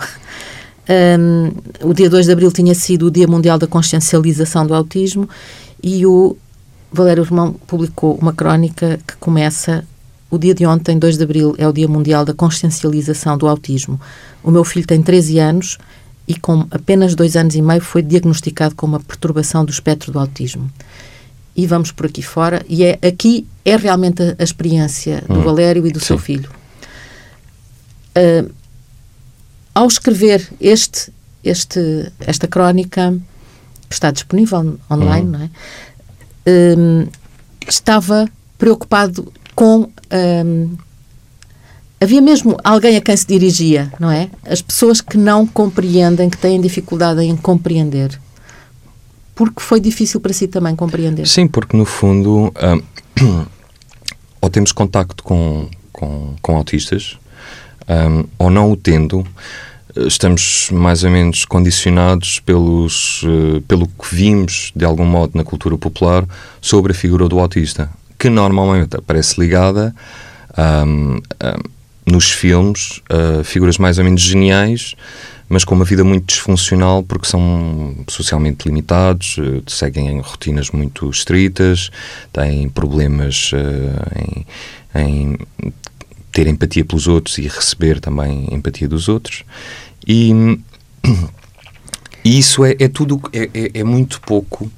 Um, 0.90 1.52
o 1.88 1.94
dia 1.94 2.10
2 2.10 2.26
de 2.26 2.32
abril 2.32 2.50
tinha 2.50 2.74
sido 2.74 3.06
o 3.06 3.10
Dia 3.10 3.28
Mundial 3.28 3.56
da 3.58 3.66
Consciencialização 3.68 4.66
do 4.66 4.74
Autismo 4.74 5.28
e 5.80 6.04
o 6.04 6.36
Valério 6.92 7.22
Romão 7.22 7.52
publicou 7.52 8.16
uma 8.16 8.32
crónica 8.32 8.98
que 9.06 9.16
começa 9.16 9.84
o 10.28 10.36
dia 10.36 10.52
de 10.52 10.66
ontem, 10.66 10.98
2 10.98 11.16
de 11.16 11.22
abril, 11.22 11.54
é 11.58 11.68
o 11.68 11.72
Dia 11.72 11.86
Mundial 11.86 12.24
da 12.24 12.34
Consciencialização 12.34 13.38
do 13.38 13.46
Autismo. 13.46 14.00
O 14.42 14.50
meu 14.50 14.64
filho 14.64 14.86
tem 14.86 15.00
13 15.00 15.38
anos 15.38 15.78
e 16.26 16.34
com 16.36 16.66
apenas 16.70 17.14
dois 17.14 17.36
anos 17.36 17.56
e 17.56 17.62
meio 17.62 17.80
foi 17.80 18.02
diagnosticado 18.02 18.74
com 18.76 18.86
uma 18.86 19.00
perturbação 19.00 19.64
do 19.64 19.70
espectro 19.70 20.12
do 20.12 20.18
autismo. 20.18 20.70
E 21.56 21.66
vamos 21.66 21.90
por 21.90 22.06
aqui 22.06 22.22
fora, 22.22 22.64
e 22.68 22.84
é 22.84 22.98
aqui 23.02 23.46
é 23.64 23.76
realmente 23.76 24.22
a, 24.22 24.36
a 24.38 24.44
experiência 24.44 25.24
do 25.26 25.40
hum, 25.40 25.42
Valério 25.42 25.84
e 25.86 25.90
do 25.90 25.98
sim. 25.98 26.06
seu 26.06 26.18
filho. 26.18 26.48
Uh, 28.16 28.48
ao 29.80 29.86
escrever 29.86 30.46
este, 30.60 31.10
este, 31.42 32.12
esta 32.20 32.46
crónica, 32.46 33.18
que 33.88 33.94
está 33.94 34.10
disponível 34.10 34.78
online, 34.90 35.26
uhum. 35.26 35.32
não 35.32 35.42
é? 35.42 35.50
Um, 36.76 37.06
estava 37.66 38.28
preocupado 38.58 39.32
com. 39.54 39.88
Um, 40.12 40.76
havia 41.98 42.20
mesmo 42.20 42.58
alguém 42.62 42.96
a 42.96 43.00
quem 43.00 43.16
se 43.16 43.26
dirigia, 43.26 43.90
não 43.98 44.10
é? 44.10 44.28
As 44.44 44.60
pessoas 44.60 45.00
que 45.00 45.16
não 45.16 45.46
compreendem, 45.46 46.28
que 46.28 46.36
têm 46.36 46.60
dificuldade 46.60 47.22
em 47.22 47.36
compreender. 47.36 48.20
Porque 49.34 49.62
foi 49.62 49.80
difícil 49.80 50.20
para 50.20 50.34
si 50.34 50.46
também 50.46 50.76
compreender. 50.76 51.26
Sim, 51.26 51.48
porque 51.48 51.74
no 51.74 51.86
fundo, 51.86 52.52
um, 53.18 53.46
ou 54.42 54.50
temos 54.50 54.72
contacto 54.72 55.24
com, 55.24 55.70
com, 55.90 56.36
com 56.42 56.56
autistas, 56.56 57.16
um, 57.88 58.24
ou 58.38 58.50
não 58.50 58.70
o 58.70 58.76
tendo, 58.76 59.26
estamos 59.96 60.68
mais 60.72 61.04
ou 61.04 61.10
menos 61.10 61.44
condicionados 61.44 62.40
pelos, 62.40 63.22
uh, 63.22 63.60
pelo 63.62 63.86
que 63.86 64.14
vimos, 64.14 64.72
de 64.74 64.84
algum 64.84 65.04
modo, 65.04 65.32
na 65.34 65.44
cultura 65.44 65.76
popular 65.76 66.24
sobre 66.60 66.92
a 66.92 66.94
figura 66.94 67.28
do 67.28 67.38
autista, 67.38 67.90
que 68.18 68.28
normalmente 68.28 68.96
aparece 68.96 69.40
ligada 69.40 69.94
nos 72.04 72.30
filmes 72.30 73.00
a 73.08 73.44
figuras 73.44 73.78
mais 73.78 73.98
ou 73.98 74.04
menos 74.04 74.20
geniais, 74.20 74.94
mas 75.48 75.64
com 75.64 75.74
uma 75.74 75.84
vida 75.84 76.04
muito 76.04 76.26
disfuncional 76.26 77.02
porque 77.02 77.26
são 77.26 77.96
socialmente 78.08 78.66
limitados, 78.66 79.36
uh, 79.38 79.62
seguem 79.66 80.20
rotinas 80.20 80.70
muito 80.70 81.10
estritas, 81.10 81.90
têm 82.32 82.68
problemas 82.68 83.50
uh, 83.52 84.44
em, 84.94 85.34
em 85.34 85.38
ter 86.32 86.46
empatia 86.46 86.84
pelos 86.84 87.08
outros 87.08 87.38
e 87.38 87.42
receber 87.42 88.00
também 88.00 88.48
empatia 88.52 88.88
dos 88.88 89.08
outros. 89.08 89.44
E, 90.06 90.58
e 92.24 92.38
isso 92.38 92.64
é, 92.64 92.76
é 92.78 92.88
tudo, 92.88 93.20
é, 93.32 93.50
é, 93.52 93.70
é, 93.80 93.84
muito 93.84 94.20
pouco 94.20 94.70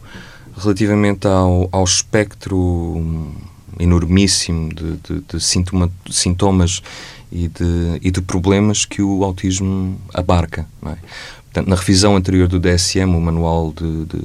relativamente 0.56 1.26
ao, 1.26 1.68
ao 1.73 1.85
espectro 1.85 3.32
enormíssimo 3.78 4.73
de, 4.75 4.97
de, 4.99 5.21
de 5.21 5.40
sintoma, 5.40 5.90
sintomas 6.11 6.82
e 7.30 7.49
de, 7.49 7.99
e 8.02 8.11
de 8.11 8.21
problemas 8.21 8.85
que 8.85 9.02
o 9.02 9.25
autismo 9.25 9.99
abarca. 10.12 10.66
É? 10.87 10.97
Portanto, 11.44 11.68
na 11.68 11.76
revisão 11.76 12.16
anterior 12.16 12.49
do 12.49 12.59
DSM, 12.59 13.14
o 13.14 13.21
Manual 13.21 13.73
de, 13.73 14.06
de 14.06 14.23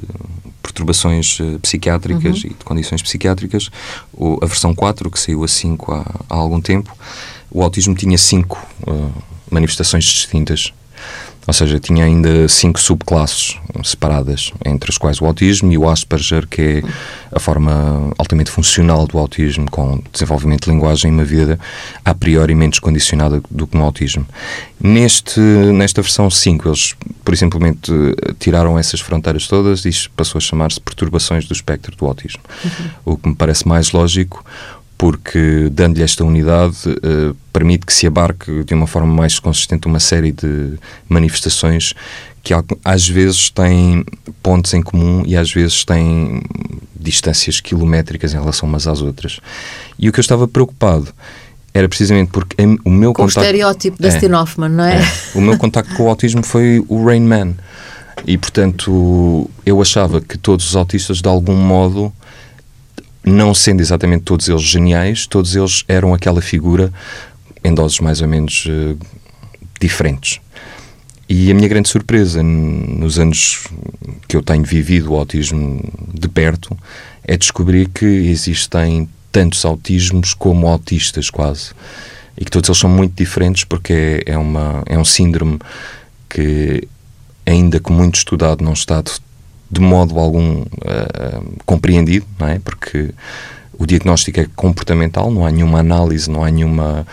Perturbações 0.77 1.39
uh, 1.39 1.59
Psiquiátricas 1.59 2.43
uhum. 2.43 2.51
e 2.51 2.53
de 2.53 2.63
Condições 2.63 3.01
Psiquiátricas, 3.01 3.69
a 4.41 4.45
versão 4.45 4.75
4, 4.75 5.09
que 5.09 5.19
saiu 5.19 5.43
a 5.43 5.47
5 5.47 5.91
há, 5.91 6.05
há 6.29 6.35
algum 6.35 6.61
tempo, 6.61 6.95
o 7.49 7.63
autismo 7.63 7.95
tinha 7.95 8.17
cinco 8.17 8.63
uh, 8.85 9.11
manifestações 9.49 10.03
distintas 10.03 10.73
ou 11.47 11.53
seja, 11.53 11.79
tinha 11.79 12.03
ainda 12.03 12.47
cinco 12.49 12.77
subclasses 12.77 13.57
separadas, 13.81 14.51
entre 14.65 14.91
as 14.91 14.97
quais 14.97 15.21
o 15.21 15.25
autismo 15.25 15.71
e 15.71 15.77
o 15.77 15.89
Asperger, 15.89 16.45
que 16.45 16.61
é 16.61 16.83
a 17.31 17.39
forma 17.39 18.11
altamente 18.17 18.51
funcional 18.51 19.07
do 19.07 19.17
autismo, 19.17 19.71
com 19.71 20.03
desenvolvimento 20.11 20.65
de 20.65 20.71
linguagem 20.71 21.09
e 21.09 21.13
uma 21.13 21.23
vida 21.23 21.57
a 22.03 22.13
priori 22.13 22.53
menos 22.53 22.79
condicionada 22.79 23.41
do 23.49 23.65
que 23.65 23.77
no 23.77 23.83
autismo. 23.85 24.27
Neste, 24.79 25.39
nesta 25.39 26.01
versão 26.01 26.29
5, 26.29 26.67
eles, 26.67 26.95
por 27.23 27.35
simplesmente, 27.37 27.91
tiraram 28.39 28.77
essas 28.77 28.99
fronteiras 28.99 29.47
todas 29.47 29.85
e 29.85 30.09
passou 30.09 30.39
a 30.39 30.41
chamar-se 30.41 30.81
perturbações 30.81 31.45
do 31.45 31.53
espectro 31.53 31.95
do 31.95 32.05
autismo. 32.05 32.41
Uhum. 32.63 33.13
O 33.13 33.17
que 33.17 33.29
me 33.29 33.35
parece 33.35 33.65
mais 33.65 33.91
lógico, 33.91 34.43
porque 34.97 35.69
dando-lhe 35.71 36.03
esta 36.03 36.23
unidade 36.23 36.77
uh, 36.89 37.35
permite 37.53 37.85
que 37.85 37.93
se 37.93 38.07
abarque 38.07 38.63
de 38.63 38.73
uma 38.73 38.87
forma 38.87 39.13
mais 39.13 39.39
consistente 39.39 39.87
uma 39.87 39.99
série 39.99 40.31
de 40.31 40.73
manifestações 41.07 41.93
que 42.43 42.53
às 42.83 43.07
vezes 43.07 43.49
têm 43.49 44.05
pontos 44.41 44.73
em 44.73 44.81
comum 44.81 45.23
e 45.25 45.35
às 45.35 45.51
vezes 45.51 45.83
têm 45.83 46.41
distâncias 46.97 47.59
quilométricas 47.59 48.33
em 48.33 48.37
relação 48.37 48.67
umas 48.67 48.87
às 48.87 49.01
outras. 49.01 49.39
E 49.99 50.07
o 50.07 50.13
que 50.13 50.19
eu 50.19 50.21
estava 50.21 50.47
preocupado 50.47 51.13
era 51.73 51.87
precisamente 51.89 52.31
porque 52.31 52.55
o 52.85 52.89
meu 52.89 53.13
com 53.13 53.23
contacto... 53.23 53.39
o 53.39 53.43
estereótipo 53.43 54.01
da 54.01 54.07
é, 54.07 54.41
Hoffman, 54.41 54.69
não 54.69 54.83
é? 54.83 55.01
é? 55.01 55.37
O 55.37 55.41
meu 55.41 55.57
contacto 55.57 55.93
com 55.95 56.03
o 56.03 56.09
autismo 56.09 56.43
foi 56.43 56.83
o 56.87 57.05
Rain 57.05 57.21
Man. 57.21 57.53
E, 58.25 58.37
portanto, 58.37 59.49
eu 59.65 59.81
achava 59.81 60.19
que 60.19 60.37
todos 60.37 60.69
os 60.69 60.75
autistas, 60.75 61.21
de 61.21 61.27
algum 61.27 61.55
modo, 61.55 62.11
não 63.27 63.53
sendo 63.53 63.81
exatamente 63.81 64.23
todos 64.23 64.47
eles 64.47 64.61
geniais, 64.61 65.27
todos 65.27 65.55
eles 65.55 65.83
eram 65.87 66.13
aquela 66.13 66.41
figura 66.41 66.91
em 67.63 67.73
doses 67.73 67.99
mais 67.99 68.21
ou 68.21 68.27
menos 68.27 68.65
uh, 68.65 68.97
diferentes. 69.79 70.39
E 71.29 71.51
a 71.51 71.53
minha 71.53 71.67
grande 71.67 71.89
surpresa 71.89 72.41
nos 72.41 73.19
anos 73.19 73.65
que 74.27 74.37
eu 74.37 74.41
tenho 74.41 74.63
vivido 74.63 75.11
o 75.11 75.17
autismo 75.17 75.83
de 76.13 76.29
perto 76.29 76.77
é 77.21 77.35
descobrir 77.35 77.89
que 77.89 78.05
existem 78.05 79.09
tantos 79.29 79.65
autismos 79.65 80.33
como 80.33 80.67
autistas, 80.67 81.29
quase. 81.29 81.71
E 82.37 82.45
que 82.45 82.51
todos 82.51 82.69
eles 82.69 82.79
são 82.79 82.89
muito 82.89 83.13
diferentes 83.13 83.65
porque 83.65 84.23
é, 84.25 84.31
é 84.31 84.37
uma, 84.37 84.83
é 84.85 84.97
um 84.97 85.03
síndrome 85.03 85.59
que, 86.29 86.87
ainda 87.45 87.77
que 87.77 87.91
muito 87.91 88.15
estudado, 88.15 88.63
não 88.63 88.73
está 88.73 89.03
de, 89.69 89.81
modo 89.81 90.19
algum 90.19 90.61
uh, 90.61 91.57
compreendido, 91.65 92.25
não 92.39 92.47
é? 92.47 92.59
Porque 92.59 93.13
o 93.77 93.85
diagnóstico 93.85 94.39
é 94.39 94.47
comportamental, 94.55 95.31
não 95.31 95.45
há 95.45 95.51
nenhuma 95.51 95.79
análise, 95.79 96.29
não 96.29 96.43
há 96.43 96.49
nenhuma 96.49 97.05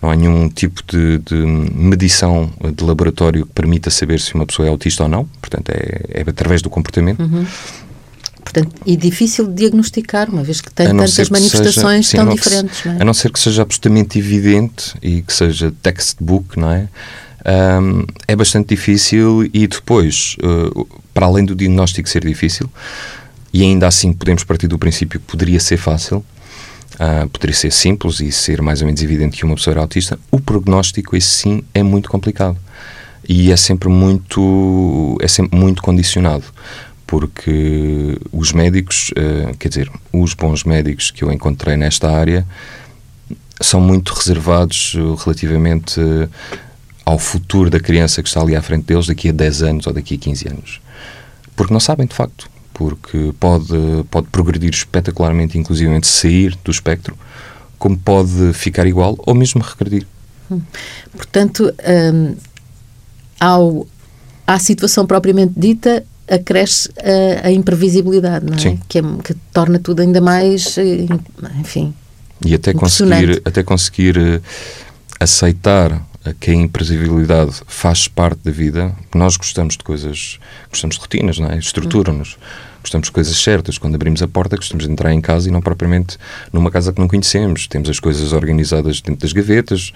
não 0.00 0.10
há 0.10 0.16
nenhum 0.16 0.48
tipo 0.48 0.82
de, 0.86 1.18
de, 1.18 1.34
medição 1.34 2.50
de 2.76 2.84
laboratório 2.84 3.46
que 3.46 3.52
permita 3.52 3.90
saber 3.90 4.20
se 4.20 4.34
uma 4.34 4.46
pessoa 4.46 4.68
é 4.68 4.70
autista 4.70 5.02
ou 5.02 5.08
não. 5.08 5.24
Portanto, 5.40 5.70
é, 5.70 6.20
é 6.20 6.20
através 6.20 6.60
do 6.60 6.68
comportamento. 6.68 7.20
Uhum. 7.20 7.46
Portanto, 8.44 8.76
e 8.86 8.96
difícil 8.96 9.48
de 9.48 9.54
diagnosticar, 9.54 10.30
uma 10.30 10.44
vez 10.44 10.60
que 10.60 10.72
tem 10.72 10.86
tantas 10.86 11.28
manifestações 11.28 12.06
seja, 12.06 12.22
sim, 12.22 12.28
tão 12.28 12.34
diferentes. 12.34 12.84
não 12.84 12.92
é? 12.92 13.02
A 13.02 13.04
não 13.04 13.12
ser 13.12 13.32
que 13.32 13.40
seja 13.40 13.62
absolutamente 13.62 14.18
evidente 14.18 14.94
e 15.02 15.20
que 15.20 15.32
seja 15.32 15.72
textbook, 15.82 16.56
não 16.56 16.70
é? 16.70 16.88
Um, 17.46 18.04
é 18.26 18.34
bastante 18.34 18.70
difícil 18.70 19.48
e 19.54 19.68
depois, 19.68 20.36
uh, 20.42 20.84
para 21.14 21.26
além 21.26 21.44
do 21.44 21.54
diagnóstico 21.54 22.08
ser 22.08 22.24
difícil, 22.24 22.68
e 23.52 23.62
ainda 23.62 23.86
assim 23.86 24.12
podemos 24.12 24.42
partir 24.42 24.66
do 24.66 24.76
princípio 24.76 25.20
que 25.20 25.26
poderia 25.26 25.60
ser 25.60 25.76
fácil, 25.76 26.24
uh, 26.94 27.28
poderia 27.28 27.54
ser 27.54 27.70
simples 27.70 28.18
e 28.18 28.32
ser 28.32 28.60
mais 28.60 28.80
ou 28.80 28.86
menos 28.86 29.00
evidente 29.00 29.36
que 29.36 29.44
uma 29.44 29.54
pessoa 29.54 29.74
era 29.74 29.80
autista, 29.80 30.18
o 30.28 30.40
prognóstico, 30.40 31.16
esse 31.16 31.28
sim, 31.28 31.62
é 31.72 31.84
muito 31.84 32.10
complicado. 32.10 32.58
E 33.28 33.52
é 33.52 33.56
sempre 33.56 33.88
muito, 33.88 35.16
é 35.20 35.28
sempre 35.28 35.56
muito 35.58 35.82
condicionado 35.82 36.44
porque 37.06 38.18
os 38.32 38.52
médicos, 38.52 39.10
uh, 39.12 39.56
quer 39.56 39.68
dizer, 39.68 39.90
os 40.12 40.34
bons 40.34 40.64
médicos 40.64 41.12
que 41.12 41.22
eu 41.22 41.30
encontrei 41.30 41.76
nesta 41.76 42.10
área 42.10 42.44
são 43.60 43.80
muito 43.80 44.12
reservados 44.12 44.94
uh, 44.94 45.14
relativamente 45.14 46.00
ao 47.06 47.18
futuro 47.18 47.70
da 47.70 47.80
criança 47.80 48.22
que 48.22 48.28
está 48.28 48.42
ali 48.42 48.54
à 48.54 48.60
frente 48.60 48.84
deles 48.84 49.06
daqui 49.06 49.30
a 49.30 49.32
10 49.32 49.62
anos 49.62 49.86
ou 49.86 49.94
daqui 49.94 50.16
a 50.16 50.18
15 50.18 50.48
anos. 50.48 50.80
Porque 51.54 51.72
não 51.72 51.80
sabem, 51.80 52.06
de 52.06 52.14
facto 52.14 52.50
porque 52.76 53.32
pode, 53.40 53.74
pode 54.10 54.26
progredir 54.26 54.68
espetacularmente, 54.68 55.56
inclusivamente 55.56 56.06
sair 56.06 56.54
do 56.62 56.70
espectro, 56.70 57.16
como 57.78 57.96
pode 57.96 58.52
ficar 58.52 58.86
igual 58.86 59.16
ou 59.20 59.34
mesmo 59.34 59.62
regredir. 59.62 60.06
Hum. 60.50 60.60
Portanto, 61.16 61.72
hum, 62.12 62.36
ao, 63.40 63.86
à 64.46 64.58
situação 64.58 65.06
propriamente 65.06 65.54
dita, 65.56 66.04
acresce 66.28 66.90
a, 66.98 67.46
a 67.46 67.50
imprevisibilidade, 67.50 68.44
não 68.44 68.54
é? 68.58 68.78
Que, 68.86 68.98
é, 68.98 69.02
que 69.24 69.34
torna 69.54 69.78
tudo 69.78 70.02
ainda 70.02 70.20
mais, 70.20 70.76
eh, 70.76 71.06
enfim. 71.58 71.94
E 72.44 72.54
até 72.54 72.74
conseguir, 72.74 73.40
até 73.42 73.62
conseguir 73.62 74.18
eh, 74.18 74.40
aceitar 75.18 76.02
que 76.34 76.50
a 76.50 76.54
imprevisibilidade 76.54 77.62
faz 77.66 78.08
parte 78.08 78.40
da 78.44 78.50
vida. 78.50 78.92
Nós 79.14 79.36
gostamos 79.36 79.76
de 79.76 79.84
coisas, 79.84 80.38
gostamos 80.70 80.96
de 80.96 81.02
rotinas, 81.02 81.38
não 81.38 81.50
é? 81.50 81.58
Estruturam-nos. 81.58 82.36
Gostamos 82.80 83.08
de 83.08 83.12
coisas 83.12 83.36
certas. 83.36 83.78
Quando 83.78 83.96
abrimos 83.96 84.22
a 84.22 84.28
porta, 84.28 84.56
gostamos 84.56 84.84
de 84.84 84.92
entrar 84.92 85.12
em 85.12 85.20
casa 85.20 85.48
e 85.48 85.50
não 85.50 85.60
propriamente 85.60 86.18
numa 86.52 86.70
casa 86.70 86.92
que 86.92 87.00
não 87.00 87.08
conhecemos. 87.08 87.66
Temos 87.66 87.88
as 87.88 87.98
coisas 87.98 88.32
organizadas 88.32 89.00
dentro 89.00 89.22
das 89.22 89.32
gavetas. 89.32 89.92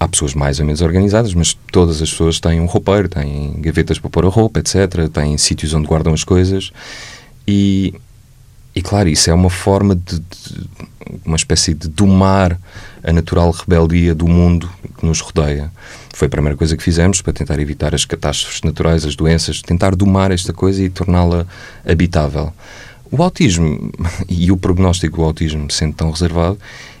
Há 0.00 0.08
pessoas 0.08 0.34
mais 0.34 0.58
ou 0.58 0.66
menos 0.66 0.80
organizadas, 0.80 1.34
mas 1.34 1.56
todas 1.70 2.02
as 2.02 2.10
pessoas 2.10 2.40
têm 2.40 2.60
um 2.60 2.66
roupeiro, 2.66 3.08
têm 3.08 3.54
gavetas 3.60 3.98
para 3.98 4.10
pôr 4.10 4.24
a 4.24 4.28
roupa, 4.28 4.58
etc. 4.60 5.08
Têm 5.12 5.36
sítios 5.38 5.74
onde 5.74 5.86
guardam 5.86 6.14
as 6.14 6.24
coisas. 6.24 6.72
E, 7.46 7.94
e 8.74 8.82
claro, 8.82 9.08
isso 9.08 9.30
é 9.30 9.34
uma 9.34 9.50
forma 9.50 9.94
de, 9.94 10.18
de 10.18 10.68
uma 11.24 11.36
espécie 11.36 11.74
de 11.74 11.88
domar 11.88 12.58
a 13.02 13.12
natural 13.12 13.50
rebeldia 13.50 14.14
do 14.14 14.26
mundo 14.26 14.68
que 14.98 15.06
nos 15.06 15.20
rodeia. 15.20 15.70
Foi 16.12 16.26
a 16.26 16.30
primeira 16.30 16.56
coisa 16.56 16.76
que 16.76 16.82
fizemos 16.82 17.20
para 17.20 17.32
tentar 17.32 17.58
evitar 17.58 17.94
as 17.94 18.04
catástrofes 18.04 18.62
naturais, 18.62 19.04
as 19.04 19.14
doenças, 19.14 19.60
tentar 19.60 19.94
domar 19.94 20.30
esta 20.30 20.52
coisa 20.52 20.82
e 20.82 20.88
torná-la 20.88 21.46
habitável. 21.86 22.52
O 23.10 23.22
autismo 23.22 23.92
e 24.28 24.50
o 24.50 24.56
prognóstico 24.56 25.18
do 25.18 25.22
autismo, 25.22 25.70
sendo 25.70 25.94
tão 25.94 26.10
reservado, 26.10 26.58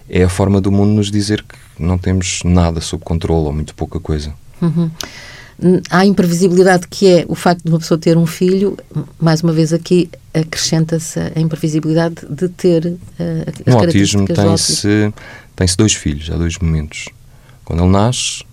é 0.08 0.22
a 0.22 0.28
forma 0.28 0.60
do 0.60 0.70
mundo 0.70 0.90
nos 0.90 1.10
dizer 1.10 1.42
que 1.42 1.82
não 1.82 1.98
temos 1.98 2.40
nada 2.44 2.80
sob 2.80 3.02
controle 3.02 3.46
ou 3.46 3.52
muito 3.52 3.74
pouca 3.74 3.98
coisa. 3.98 4.32
Uhum. 4.60 4.90
Há 5.90 5.98
a 6.00 6.06
imprevisibilidade 6.06 6.86
que 6.88 7.08
é 7.08 7.24
o 7.26 7.34
facto 7.34 7.64
de 7.64 7.70
uma 7.70 7.78
pessoa 7.78 7.96
ter 7.96 8.18
um 8.18 8.26
filho, 8.26 8.76
mais 9.18 9.42
uma 9.42 9.52
vez 9.52 9.72
aqui 9.72 10.10
acrescenta-se 10.34 11.18
a 11.18 11.40
imprevisibilidade 11.40 12.16
de 12.28 12.48
ter 12.48 12.86
uh, 12.86 12.98
as 13.66 13.74
no 13.74 13.80
autismo 13.80 14.26
tem-se 14.26 15.12
tem 15.56 15.66
dois 15.78 15.94
filhos, 15.94 16.30
há 16.30 16.36
dois 16.36 16.58
momentos. 16.58 17.08
Quando 17.64 17.82
ele 17.82 17.92
nasce 17.92 18.44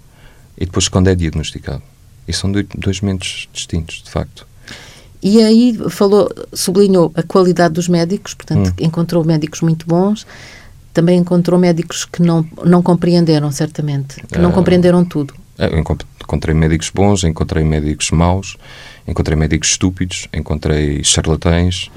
e 0.58 0.66
depois 0.66 0.88
quando 0.88 1.08
é 1.10 1.16
diagnosticado. 1.16 1.82
E 2.28 2.32
são 2.32 2.52
dois 2.52 3.02
momentos 3.02 3.50
distintos, 3.52 4.04
de 4.04 4.10
facto. 4.10 4.48
E 5.22 5.42
aí 5.42 5.78
falou, 5.90 6.30
sublinhou 6.54 7.12
a 7.16 7.24
qualidade 7.24 7.74
dos 7.74 7.88
médicos, 7.88 8.34
portanto, 8.34 8.70
hum. 8.70 8.86
encontrou 8.86 9.24
médicos 9.24 9.62
muito 9.62 9.86
bons, 9.86 10.26
também 10.94 11.18
encontrou 11.18 11.60
médicos 11.60 12.06
que 12.06 12.22
não, 12.22 12.46
não 12.64 12.82
compreenderam, 12.82 13.52
certamente, 13.52 14.22
que 14.28 14.40
não 14.40 14.50
uh, 14.50 14.54
compreenderam 14.54 15.04
tudo. 15.04 15.34
Encontrei 16.24 16.56
médicos 16.56 16.90
bons, 16.90 17.24
encontrei 17.24 17.64
médicos 17.64 18.12
maus, 18.12 18.58
encontrei 19.08 19.38
médicos 19.38 19.70
estúpidos, 19.70 20.28
encontrei 20.34 21.04
charlatães, 21.04 21.90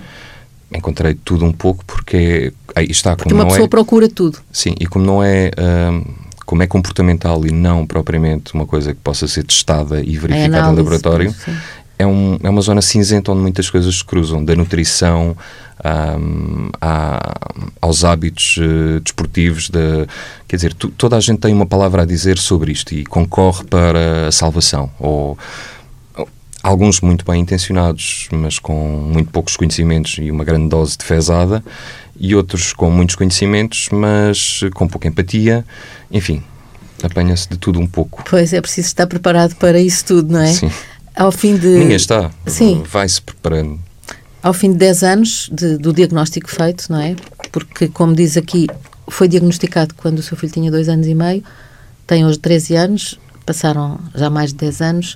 encontrei 0.73 1.15
tudo 1.15 1.45
um 1.45 1.53
pouco 1.53 1.85
porque 1.85 2.53
aí 2.75 2.87
está 2.91 3.17
porque 3.17 3.31
como 3.31 3.43
uma 3.43 3.49
pessoa 3.49 3.67
é, 3.67 3.69
procura 3.69 4.09
tudo. 4.09 4.39
Sim, 4.51 4.75
e 4.81 4.87
como 4.87 5.05
não 5.05 5.23
é 5.23 5.51
um, 5.59 6.05
como 6.45 6.63
é 6.63 6.67
comportamental 6.67 7.45
e 7.47 7.51
não 7.51 7.87
propriamente 7.87 8.55
uma 8.55 8.67
coisa 8.67 8.95
que 8.95 9.01
possa 9.01 9.27
ser 9.27 9.45
testada 9.45 10.01
e 10.01 10.17
verificada 10.17 10.59
análise, 10.59 10.73
em 10.73 10.77
laboratório, 10.77 11.35
é, 11.99 12.07
um, 12.07 12.39
é 12.43 12.51
uma 12.51 12.61
zona 12.61 12.83
cinzenta 12.83 13.33
onde 13.33 13.41
muitas 13.41 13.71
coisas 13.71 13.97
se 13.97 14.05
cruzam, 14.05 14.45
da 14.45 14.55
nutrição 14.55 15.37
um, 15.85 16.71
a, 16.81 17.35
aos 17.81 18.05
hábitos 18.05 18.57
uh, 18.59 19.01
desportivos. 19.01 19.69
De, 19.69 20.07
quer 20.47 20.57
dizer, 20.57 20.75
tu, 20.75 20.89
toda 20.91 21.17
a 21.17 21.21
gente 21.21 21.39
tem 21.39 21.53
uma 21.53 21.67
palavra 21.67 22.03
a 22.03 22.05
dizer 22.05 22.39
sobre 22.39 22.73
isto 22.73 22.95
e 22.95 23.05
concorre 23.05 23.65
para 23.65 24.29
a 24.29 24.33
salvação. 24.33 24.91
Ou, 24.99 25.39
alguns 26.65 27.03
muito 27.03 27.25
bem 27.27 27.43
intencionados, 27.43 28.27
mas 28.33 28.59
com 28.59 28.75
muito 29.13 29.31
poucos 29.31 29.55
conhecimentos 29.55 30.17
e 30.19 30.31
uma 30.31 30.45
grande 30.45 30.69
dose 30.71 30.97
de 30.97 31.05
fezada, 31.05 31.63
e 32.19 32.35
outros 32.35 32.73
com 32.73 32.91
muitos 32.91 33.15
conhecimentos, 33.17 33.89
mas 33.93 34.61
com 34.73 34.89
pouca 34.89 35.07
empatia. 35.07 35.65
Enfim, 36.11 36.43
apanha-se 37.03 37.51
de 37.51 37.59
tudo 37.59 37.79
um 37.79 37.87
pouco. 37.87 38.25
Pois 38.29 38.55
é, 38.55 38.61
preciso 38.63 38.89
estar 38.89 39.07
preparado 39.07 39.55
para 39.57 39.79
isso 39.79 40.07
tudo, 40.07 40.33
não 40.33 40.41
é? 40.41 40.53
Sim. 40.53 40.71
Ao 41.15 41.31
fim 41.31 41.57
de. 41.57 41.69
Ninguém 41.69 41.97
está. 41.97 42.31
Sim. 42.47 42.83
Vai-se 42.91 43.21
preparando. 43.21 43.79
Ao 44.45 44.53
fim 44.53 44.73
de 44.73 44.77
10 44.77 45.03
anos 45.05 45.51
de, 45.51 45.79
do 45.79 45.91
diagnóstico 45.91 46.51
feito, 46.51 46.93
não 46.93 47.01
é? 47.01 47.17
Porque, 47.51 47.89
como 47.89 48.15
diz 48.15 48.37
aqui, 48.37 48.67
foi 49.09 49.27
diagnosticado 49.27 49.95
quando 49.95 50.19
o 50.19 50.23
seu 50.23 50.37
filho 50.37 50.53
tinha 50.53 50.71
2 50.71 50.87
anos 50.91 51.07
e 51.07 51.15
meio, 51.15 51.43
tem 52.07 52.27
hoje 52.27 52.39
13 52.39 52.77
anos, 52.77 53.19
passaram 53.47 53.99
já 54.15 54.29
mais 54.29 54.51
de 54.51 54.57
10 54.57 54.83
anos. 54.83 55.15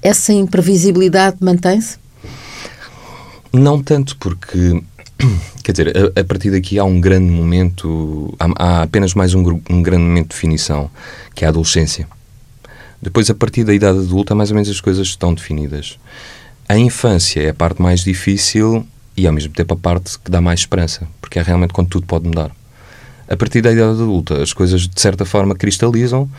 Essa 0.00 0.32
imprevisibilidade 0.32 1.36
mantém-se? 1.42 1.98
Não 3.52 3.82
tanto, 3.82 4.16
porque 4.16 4.82
quer 5.62 5.72
dizer, 5.72 5.92
a, 5.94 6.20
a, 6.20 6.24
partir 6.24 6.52
daqui 6.52 6.78
há 6.78 6.84
um 6.84 7.02
grande 7.02 7.30
momento, 7.30 8.34
há, 8.40 8.46
há 8.56 8.82
apenas 8.84 9.12
mais 9.12 9.34
um, 9.34 9.60
um, 9.68 9.82
grande 9.82 10.04
momento 10.04 10.28
de 10.28 10.34
definição, 10.36 10.90
que 11.34 11.44
é 11.44 11.48
a 11.48 11.50
adolescência. 11.50 12.08
Depois, 13.02 13.28
a 13.28 13.34
partir 13.34 13.62
da 13.62 13.74
idade 13.74 13.98
adulta, 13.98 14.34
mais 14.34 14.50
ou 14.50 14.54
menos 14.54 14.70
as 14.70 14.80
coisas 14.80 15.08
estão 15.08 15.34
definidas. 15.34 15.98
A 16.72 16.78
infância 16.78 17.42
é 17.42 17.50
a 17.50 17.54
parte 17.54 17.82
mais 17.82 18.00
difícil 18.00 18.86
e, 19.14 19.26
ao 19.26 19.32
mesmo 19.34 19.52
tempo, 19.52 19.74
a 19.74 19.76
parte 19.76 20.18
que 20.18 20.30
dá 20.30 20.40
mais 20.40 20.60
esperança, 20.60 21.06
porque 21.20 21.38
é 21.38 21.42
realmente 21.42 21.74
quando 21.74 21.88
tudo 21.88 22.06
pode 22.06 22.26
mudar. 22.26 22.50
A 23.28 23.36
partir 23.36 23.60
da 23.60 23.70
idade 23.70 23.90
adulta, 23.90 24.42
as 24.42 24.54
coisas, 24.54 24.88
de 24.88 24.98
certa 24.98 25.26
forma, 25.26 25.54
cristalizam, 25.54 26.30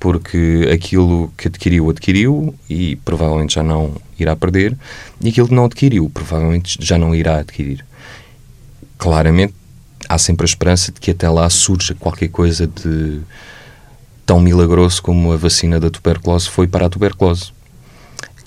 porque 0.00 0.70
aquilo 0.72 1.30
que 1.36 1.48
adquiriu, 1.48 1.90
adquiriu 1.90 2.54
e 2.66 2.96
provavelmente 3.04 3.56
já 3.56 3.62
não 3.62 3.94
irá 4.18 4.34
perder, 4.34 4.74
e 5.20 5.28
aquilo 5.28 5.48
que 5.48 5.54
não 5.54 5.66
adquiriu, 5.66 6.08
provavelmente 6.08 6.78
já 6.80 6.96
não 6.96 7.14
irá 7.14 7.40
adquirir. 7.40 7.84
Claramente, 8.96 9.52
há 10.08 10.16
sempre 10.16 10.44
a 10.44 10.48
esperança 10.48 10.92
de 10.92 10.98
que 10.98 11.10
até 11.10 11.28
lá 11.28 11.50
surja 11.50 11.94
qualquer 11.94 12.28
coisa 12.28 12.66
de 12.66 13.20
tão 14.24 14.40
milagroso 14.40 15.02
como 15.02 15.30
a 15.30 15.36
vacina 15.36 15.78
da 15.78 15.90
tuberculose 15.90 16.48
foi 16.48 16.66
para 16.66 16.86
a 16.86 16.88
tuberculose. 16.88 17.52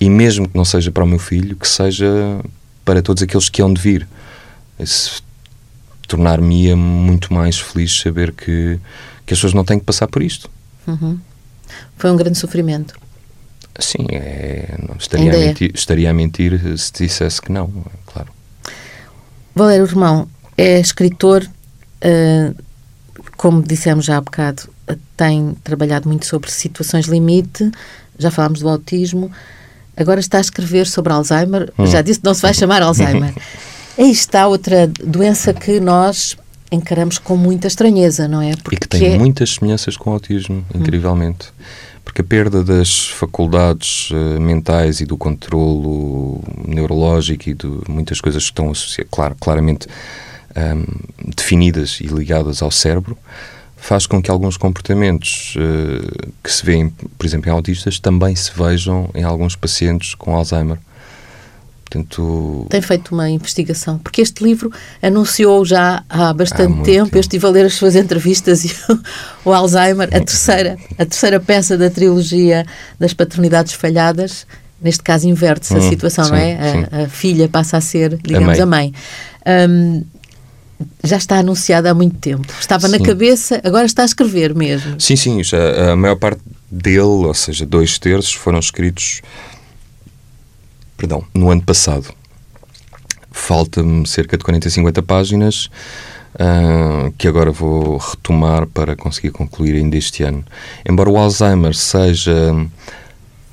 E 0.00 0.08
mesmo 0.08 0.48
que 0.48 0.56
não 0.56 0.64
seja 0.64 0.90
para 0.90 1.04
o 1.04 1.06
meu 1.06 1.18
filho, 1.18 1.56
que 1.56 1.66
seja 1.66 2.40
para 2.84 3.02
todos 3.02 3.22
aqueles 3.22 3.48
que 3.48 3.60
hão 3.60 3.72
de 3.72 3.80
vir. 3.80 4.08
Tornar-me-ia 6.06 6.76
muito 6.76 7.34
mais 7.34 7.58
feliz 7.58 8.00
saber 8.00 8.32
que, 8.32 8.78
que 9.26 9.34
as 9.34 9.38
pessoas 9.38 9.52
não 9.52 9.64
têm 9.64 9.78
que 9.78 9.84
passar 9.84 10.06
por 10.06 10.22
isto. 10.22 10.48
Uhum. 10.86 11.18
Foi 11.96 12.10
um 12.10 12.16
grande 12.16 12.38
sofrimento. 12.38 12.94
Sim, 13.78 14.06
é, 14.10 14.74
não, 14.88 14.96
estaria, 14.96 15.32
a 15.32 15.36
é. 15.36 15.46
mentir, 15.46 15.70
é. 15.70 15.74
estaria 15.74 16.10
a 16.10 16.12
mentir 16.12 16.78
se 16.78 16.92
dissesse 16.92 17.40
que 17.40 17.52
não, 17.52 17.70
claro. 18.06 18.28
Valério 19.54 19.84
Irmão 19.84 20.28
é 20.56 20.80
escritor, 20.80 21.44
uh, 21.44 22.64
como 23.36 23.62
dissemos 23.62 24.04
já 24.04 24.16
há 24.16 24.20
bocado, 24.20 24.62
tem 25.16 25.54
trabalhado 25.62 26.08
muito 26.08 26.26
sobre 26.26 26.50
situações 26.50 27.06
limite, 27.06 27.70
já 28.18 28.30
falámos 28.30 28.60
do 28.60 28.68
autismo, 28.68 29.30
agora 29.98 30.20
está 30.20 30.38
a 30.38 30.40
escrever 30.40 30.86
sobre 30.86 31.12
Alzheimer, 31.12 31.72
hum. 31.78 31.86
já 31.86 32.00
disse 32.02 32.20
que 32.20 32.26
não 32.26 32.34
se 32.34 32.42
vai 32.42 32.54
chamar 32.54 32.82
Alzheimer. 32.82 33.34
Aí 33.98 34.10
está 34.10 34.46
outra 34.46 34.86
doença 34.86 35.52
que 35.52 35.80
nós 35.80 36.36
encaramos 36.70 37.18
com 37.18 37.36
muita 37.36 37.66
estranheza, 37.66 38.28
não 38.28 38.40
é? 38.40 38.54
Porque 38.62 38.76
e 38.76 38.78
que 38.78 38.88
tem 38.88 39.14
é... 39.14 39.18
muitas 39.18 39.54
semelhanças 39.54 39.96
com 39.96 40.10
o 40.10 40.12
autismo, 40.12 40.64
hum. 40.74 40.80
incrivelmente. 40.80 41.48
Hum. 41.48 41.64
Porque 42.04 42.22
a 42.22 42.24
perda 42.24 42.64
das 42.64 43.08
faculdades 43.08 44.10
uh, 44.12 44.40
mentais 44.40 45.00
e 45.00 45.04
do 45.04 45.16
controlo 45.16 46.42
neurológico 46.66 47.50
e 47.50 47.54
de 47.54 47.68
muitas 47.86 48.18
coisas 48.18 48.44
que 48.44 48.50
estão 48.50 48.70
associadas, 48.70 49.10
claro, 49.10 49.36
claramente 49.38 49.86
um, 50.56 50.84
definidas 51.36 51.98
e 52.00 52.06
ligadas 52.06 52.62
ao 52.62 52.70
cérebro, 52.70 53.16
faz 53.80 54.06
com 54.06 54.20
que 54.20 54.30
alguns 54.30 54.56
comportamentos 54.56 55.54
uh, 55.56 56.32
que 56.42 56.52
se 56.52 56.64
vêem, 56.64 56.90
por 57.16 57.26
exemplo, 57.26 57.48
em 57.48 57.52
autistas, 57.52 57.98
também 57.98 58.34
se 58.34 58.50
vejam 58.54 59.08
em 59.14 59.22
alguns 59.22 59.56
pacientes 59.56 60.14
com 60.14 60.34
Alzheimer. 60.34 60.78
Portanto, 61.88 62.66
Tem 62.68 62.82
feito 62.82 63.14
uma 63.14 63.30
investigação, 63.30 63.98
porque 63.98 64.20
este 64.20 64.44
livro 64.44 64.70
anunciou 65.02 65.64
já 65.64 66.04
há 66.06 66.34
bastante 66.34 66.62
há 66.62 66.66
tempo, 66.66 66.84
tempo, 66.84 67.16
eu 67.16 67.20
estive 67.20 67.46
a 67.46 67.48
ler 67.48 67.64
as 67.64 67.74
suas 67.74 67.96
entrevistas 67.96 68.66
e 68.66 68.76
o, 69.42 69.54
Alzheimer, 69.54 70.06
a 70.08 70.20
terceira, 70.20 70.76
a 70.98 71.06
terceira 71.06 71.40
peça 71.40 71.78
da 71.78 71.88
trilogia 71.88 72.66
das 72.98 73.14
paternidades 73.14 73.72
falhadas, 73.72 74.46
neste 74.82 75.02
caso 75.02 75.26
inverte-se 75.26 75.72
hum, 75.72 75.78
a 75.78 75.80
situação, 75.80 76.24
sim, 76.26 76.30
não 76.30 76.36
é? 76.36 76.88
A, 76.92 77.04
a, 77.04 77.08
filha 77.08 77.48
passa 77.48 77.78
a 77.78 77.80
ser, 77.80 78.18
digamos, 78.18 78.60
a 78.60 78.66
mãe. 78.66 78.92
A 79.46 79.66
mãe. 79.66 79.68
Um, 79.70 80.04
já 81.02 81.16
está 81.16 81.38
anunciada 81.38 81.90
há 81.90 81.94
muito 81.94 82.16
tempo. 82.18 82.52
Estava 82.60 82.88
sim. 82.88 82.98
na 82.98 83.04
cabeça, 83.04 83.60
agora 83.64 83.86
está 83.86 84.02
a 84.02 84.06
escrever 84.06 84.54
mesmo. 84.54 85.00
Sim, 85.00 85.16
sim. 85.16 85.42
Já, 85.42 85.92
a 85.92 85.96
maior 85.96 86.16
parte 86.16 86.40
dele, 86.70 87.00
ou 87.00 87.34
seja, 87.34 87.66
dois 87.66 87.98
terços, 87.98 88.34
foram 88.34 88.58
escritos 88.58 89.22
perdão, 90.98 91.24
no 91.32 91.50
ano 91.50 91.62
passado. 91.62 92.12
Falta-me 93.30 94.06
cerca 94.06 94.36
de 94.36 94.44
40, 94.44 94.68
50 94.68 95.02
páginas 95.02 95.70
uh, 96.34 97.12
que 97.16 97.28
agora 97.28 97.52
vou 97.52 97.96
retomar 97.96 98.66
para 98.66 98.96
conseguir 98.96 99.30
concluir 99.30 99.76
ainda 99.76 99.96
este 99.96 100.24
ano. 100.24 100.44
Embora 100.86 101.08
o 101.08 101.16
Alzheimer 101.16 101.74
seja 101.74 102.34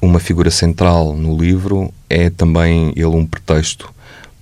uma 0.02 0.20
figura 0.20 0.50
central 0.50 1.14
no 1.14 1.38
livro, 1.38 1.94
é 2.10 2.30
também 2.30 2.92
ele 2.96 3.06
um 3.06 3.26
pretexto 3.26 3.94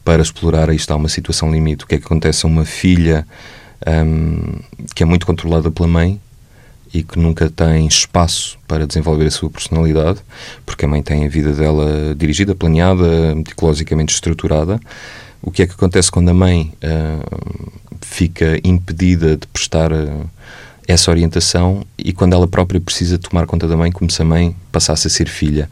para 0.04 0.22
explorar, 0.22 0.70
aí 0.70 0.76
está 0.76 0.96
uma 0.96 1.10
situação 1.10 1.52
limite. 1.52 1.86
O 1.86 1.88
que 1.88 1.96
é 1.96 1.98
que 1.98 2.06
acontece 2.06 2.46
a 2.46 2.50
uma 2.50 2.66
filha 2.66 3.26
um, 3.88 4.60
que 4.96 5.04
é 5.04 5.06
muito 5.06 5.26
controlada 5.26 5.72
pela 5.72 5.88
mãe 5.88 6.20
e 6.94 7.02
que 7.02 7.18
nunca 7.18 7.50
tem 7.50 7.88
espaço 7.88 8.58
para 8.68 8.86
desenvolver 8.86 9.26
a 9.26 9.32
sua 9.32 9.50
personalidade, 9.50 10.20
porque 10.66 10.86
a 10.86 10.88
mãe 10.88 11.02
tem 11.02 11.26
a 11.26 11.28
vida 11.28 11.52
dela 11.52 12.14
dirigida, 12.16 12.54
planeada, 12.54 13.34
meticulosamente 13.34 14.14
estruturada. 14.14 14.80
O 15.42 15.52
que 15.52 15.64
é 15.64 15.68
que 15.68 15.74
acontece 15.74 16.12
quando 16.12 16.30
a 16.30 16.34
mãe 16.34 16.72
uh, 16.84 17.82
fica 18.00 18.60
impedida 18.64 19.36
de 19.36 19.48
prestar 19.48 19.92
uh, 19.92 20.30
essa 20.88 21.10
orientação 21.10 21.84
e 21.98 22.14
quando 22.14 22.34
ela 22.34 22.48
própria 22.48 22.80
precisa 22.80 23.18
tomar 23.18 23.48
conta 23.48 23.68
da 23.68 23.76
mãe, 23.76 23.92
como 23.92 24.12
se 24.12 24.22
a 24.22 24.26
mãe 24.26 24.56
passasse 24.72 25.08
a 25.08 25.10
ser 25.10 25.28
filha? 25.28 25.70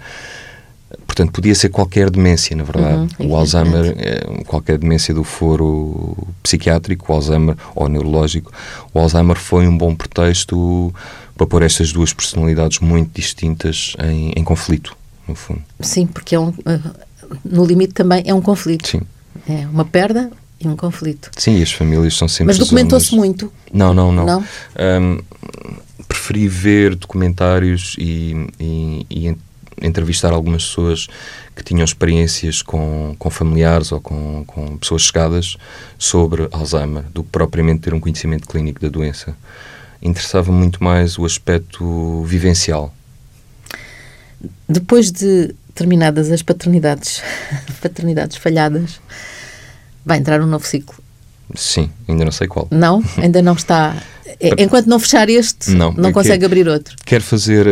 Portanto, 1.12 1.34
podia 1.34 1.54
ser 1.54 1.68
qualquer 1.68 2.10
demência, 2.10 2.56
na 2.56 2.64
verdade. 2.64 3.14
Uhum, 3.20 3.32
o 3.32 3.36
Alzheimer, 3.36 3.96
é, 3.98 4.44
qualquer 4.46 4.78
demência 4.78 5.14
do 5.14 5.26
foro 5.26 6.18
psiquiátrico, 6.42 7.12
o 7.12 7.16
Alzheimer, 7.16 7.58
ou 7.76 7.90
neurológico, 7.90 8.50
o 8.94 9.00
Alzheimer 9.00 9.36
foi 9.36 9.68
um 9.68 9.78
bom 9.78 9.94
pretexto 9.94 10.94
para 11.36 11.46
pôr 11.46 11.64
estas 11.64 11.92
duas 11.92 12.14
personalidades 12.14 12.80
muito 12.80 13.12
distintas 13.14 13.94
em, 14.02 14.32
em 14.38 14.42
conflito, 14.42 14.96
no 15.28 15.36
fundo. 15.36 15.62
Sim, 15.82 16.08
porque 16.08 16.34
é 16.34 16.40
um, 16.40 16.54
eh, 16.66 16.80
no 17.44 17.66
limite 17.66 17.94
também 17.94 18.24
é 18.26 18.34
um 18.34 18.42
conflito. 18.42 18.88
Sim. 18.88 19.02
É 19.50 19.68
uma 19.68 19.84
perda 19.84 20.32
e 20.62 20.68
um 20.70 20.78
conflito. 20.78 21.30
Sim, 21.36 21.58
e 21.58 21.62
as 21.62 21.74
famílias 21.74 22.16
são 22.16 22.30
sempre. 22.30 22.54
Mas 22.54 22.58
documentou-se 22.58 23.14
muito? 23.14 23.52
Não, 23.74 23.94
não, 23.94 24.14
não. 24.14 24.26
não? 24.26 24.46
Um, 24.80 25.20
preferi 26.08 26.48
ver 26.48 26.96
documentários 26.96 27.98
e, 28.00 28.48
e, 28.58 29.06
e 29.10 29.38
entrevistar 29.82 30.32
algumas 30.32 30.66
pessoas 30.66 31.08
que 31.56 31.64
tinham 31.64 31.84
experiências 31.84 32.62
com, 32.62 33.16
com 33.18 33.30
familiares 33.30 33.92
ou 33.92 34.00
com, 34.00 34.44
com 34.46 34.78
pessoas 34.78 35.04
chegadas 35.04 35.58
sobre 35.98 36.48
Alzheimer, 36.52 37.04
do 37.14 37.24
que 37.24 37.30
propriamente 37.30 37.82
ter 37.82 37.94
um 37.94 38.00
conhecimento 38.00 38.48
clínico 38.48 38.80
da 38.80 38.90
doença. 38.90 39.36
Interessava 40.02 40.52
muito 40.52 40.84
mais 40.84 41.18
o 41.18 41.26
aspecto 41.26 42.24
vivencial. 42.24 42.94
Depois 44.68 45.12
de 45.12 45.54
terminadas 45.76 46.32
as 46.32 46.42
paternidades, 46.42 47.22
paternidades 47.82 48.38
falhadas, 48.38 49.00
vai 50.06 50.18
entrar 50.18 50.42
um 50.42 50.48
novo 50.48 50.66
ciclo. 50.66 51.01
Sim, 51.56 51.90
ainda 52.08 52.26
não 52.26 52.32
sei 52.32 52.48
qual. 52.48 52.68
Não? 52.72 53.04
Ainda 53.18 53.42
não 53.42 53.54
está 53.54 53.96
enquanto 54.58 54.88
não 54.88 55.00
fechar 55.00 55.30
este, 55.30 55.72
não, 55.72 55.92
não 55.92 56.12
consegue 56.12 56.46
abrir 56.46 56.68
outro. 56.68 56.96
Quer 57.06 57.22
fazer, 57.22 57.66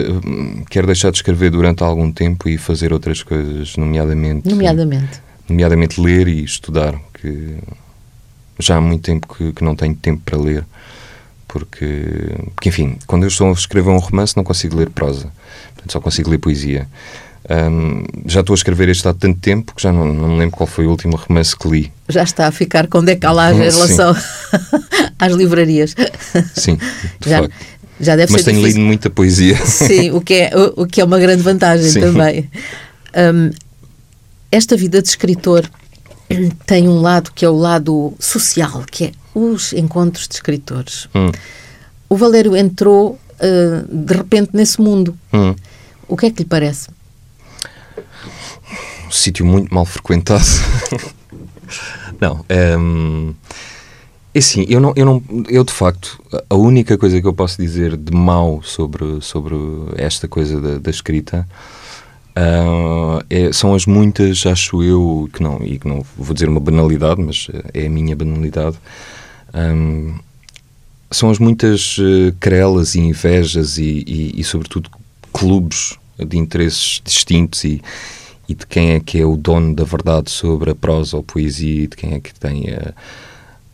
quer 0.70 0.86
deixar 0.86 1.12
de 1.12 1.18
escrever 1.18 1.50
durante 1.52 1.84
algum 1.84 2.12
tempo 2.12 2.50
e 2.50 2.58
fazer 2.58 2.94
outras 2.94 3.24
coisas, 3.24 3.76
nomeadamente. 3.78 4.48
Nomeadamente. 4.48 5.22
Nomeadamente 5.48 6.00
ler 6.00 6.28
e 6.28 6.44
estudar, 6.44 6.96
que 7.14 7.58
já 8.60 8.78
há 8.78 8.82
muito 8.82 9.02
tempo 9.02 9.34
que, 9.34 9.52
que 9.52 9.64
não 9.64 9.76
tenho 9.76 9.96
tempo 9.96 10.22
para 10.24 10.38
ler. 10.38 10.66
Porque, 11.48 11.88
porque, 12.54 12.70
enfim, 12.70 12.98
quando 13.08 13.24
eu 13.24 13.28
estou 13.28 13.50
a 13.50 13.54
escrever 13.54 13.90
um 13.90 13.98
romance 13.98 14.38
não 14.38 14.44
consigo 14.44 14.78
ler 14.78 14.90
prosa, 14.92 15.32
só 15.88 16.00
consigo 16.00 16.30
ler 16.30 16.38
poesia. 16.38 16.88
Um, 17.50 18.04
já 18.26 18.42
estou 18.42 18.54
a 18.54 18.58
escrever 18.58 18.90
este 18.90 19.08
há 19.08 19.14
tanto 19.14 19.40
tempo 19.40 19.74
que 19.74 19.82
já 19.82 19.92
não, 19.92 20.06
não, 20.06 20.30
me 20.30 20.40
lembro 20.40 20.58
qual 20.58 20.68
foi 20.68 20.86
o 20.86 20.90
último 20.90 21.16
romance 21.16 21.56
que 21.56 21.68
li. 21.68 21.92
Já 22.08 22.24
está 22.24 22.48
a 22.48 22.52
ficar 22.52 22.88
com 22.88 23.04
decalagem 23.04 23.62
em 23.62 23.72
relação 23.72 24.16
às 25.18 25.34
livrarias. 25.34 25.96
Sim, 26.54 26.78
de 27.20 27.30
já, 27.30 27.42
facto. 27.42 27.54
Já 28.00 28.16
deve 28.16 28.32
Mas 28.32 28.42
ser 28.42 28.52
tenho 28.52 28.62
difícil. 28.62 28.80
lido 28.80 28.88
muita 28.88 29.10
poesia. 29.10 29.58
Sim, 29.66 30.12
o 30.12 30.22
que 30.22 30.34
é, 30.34 30.52
o, 30.56 30.84
o 30.84 30.88
que 30.88 31.02
é 31.02 31.04
uma 31.04 31.20
grande 31.20 31.42
vantagem 31.42 31.90
Sim. 31.90 32.02
também. 32.02 32.50
Um, 33.16 33.52
esta 34.52 34.76
vida 34.78 35.02
de 35.02 35.10
escritor 35.10 35.70
tem 36.66 36.88
um 36.88 37.02
lado 37.02 37.32
que 37.34 37.46
é 37.46 37.50
o 37.50 37.56
lado 37.56 38.14
social, 38.20 38.84
que 38.90 39.06
é 39.06 39.12
os 39.34 39.74
encontros 39.74 40.28
de 40.28 40.36
escritores. 40.36 41.08
Hum. 41.16 41.32
O 42.08 42.16
Valério 42.16 42.56
entrou 42.56 43.20
uh, 43.40 43.96
de 43.96 44.14
repente 44.14 44.52
nesse 44.54 44.82
mundo. 44.82 45.18
Hum. 45.34 45.56
O 46.08 46.18
que 46.18 46.28
é 46.28 46.32
que 46.32 46.44
lhe 46.44 46.50
parece? 46.50 46.90
Um 49.10 49.12
sítio 49.12 49.44
muito 49.44 49.74
mal 49.74 49.86
frequentado. 49.86 50.46
não, 52.22 52.46
é, 52.48 52.76
é 54.34 54.40
assim, 54.40 54.66
eu 54.70 54.80
não, 54.80 54.94
eu 54.96 55.06
não, 55.06 55.24
eu 55.50 55.64
de 55.64 55.74
facto, 55.74 56.22
a 56.48 56.56
única 56.56 56.96
coisa 56.98 57.20
que 57.20 57.26
eu 57.26 57.34
posso 57.34 57.60
dizer 57.60 57.98
de 57.98 58.16
mal 58.16 58.62
sobre, 58.64 59.20
sobre 59.22 59.56
esta 59.98 60.28
coisa 60.28 60.62
da, 60.62 60.78
da 60.78 60.92
escrita 60.92 61.48
uh, 62.38 63.26
é, 63.30 63.52
são 63.52 63.74
as 63.74 63.88
muitas, 63.88 64.46
acho 64.46 64.84
eu, 64.84 65.28
que 65.34 65.42
não, 65.42 65.60
e 65.64 65.80
que 65.80 65.88
não 65.88 66.06
vou 66.16 66.34
dizer 66.36 66.48
uma 66.48 66.60
banalidade, 66.60 67.20
mas 67.20 67.48
é 67.74 67.88
a 67.88 67.90
minha 67.90 68.16
banalidade. 68.16 68.78
Um, 69.52 70.14
são 71.10 71.32
as 71.32 71.40
muitas 71.40 71.98
uh, 71.98 72.32
querelas 72.40 72.94
e 72.94 73.00
invejas 73.00 73.80
e, 73.80 74.04
e, 74.06 74.40
e, 74.40 74.44
sobretudo, 74.44 74.92
clubes 75.34 75.98
de 76.20 76.38
interesses 76.38 77.02
distintos 77.04 77.64
e, 77.64 77.82
e 78.50 78.56
de 78.56 78.66
quem 78.66 78.92
é 78.94 79.00
que 79.00 79.20
é 79.20 79.26
o 79.26 79.38
dono 79.38 79.76
da 79.76 79.84
verdade 79.84 80.32
sobre 80.32 80.72
a 80.72 80.76
prosa 80.76 81.16
ou 81.16 81.24
poesia, 81.24 81.88
de 81.88 81.96
quem 81.96 82.16
é 82.16 82.20
que 82.20 82.34
tem 82.34 82.70
a, 82.72 82.94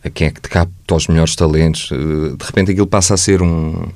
a 0.04 0.10
quem 0.10 0.28
é 0.28 0.30
que 0.30 0.42
capta 0.42 0.94
os 0.94 1.08
melhores 1.08 1.34
talentos. 1.34 1.90
Eh, 1.90 2.36
de 2.36 2.44
repente 2.44 2.70
aquilo 2.70 2.86
passa 2.86 3.14
a 3.14 3.16
ser 3.16 3.40
um 3.40 3.88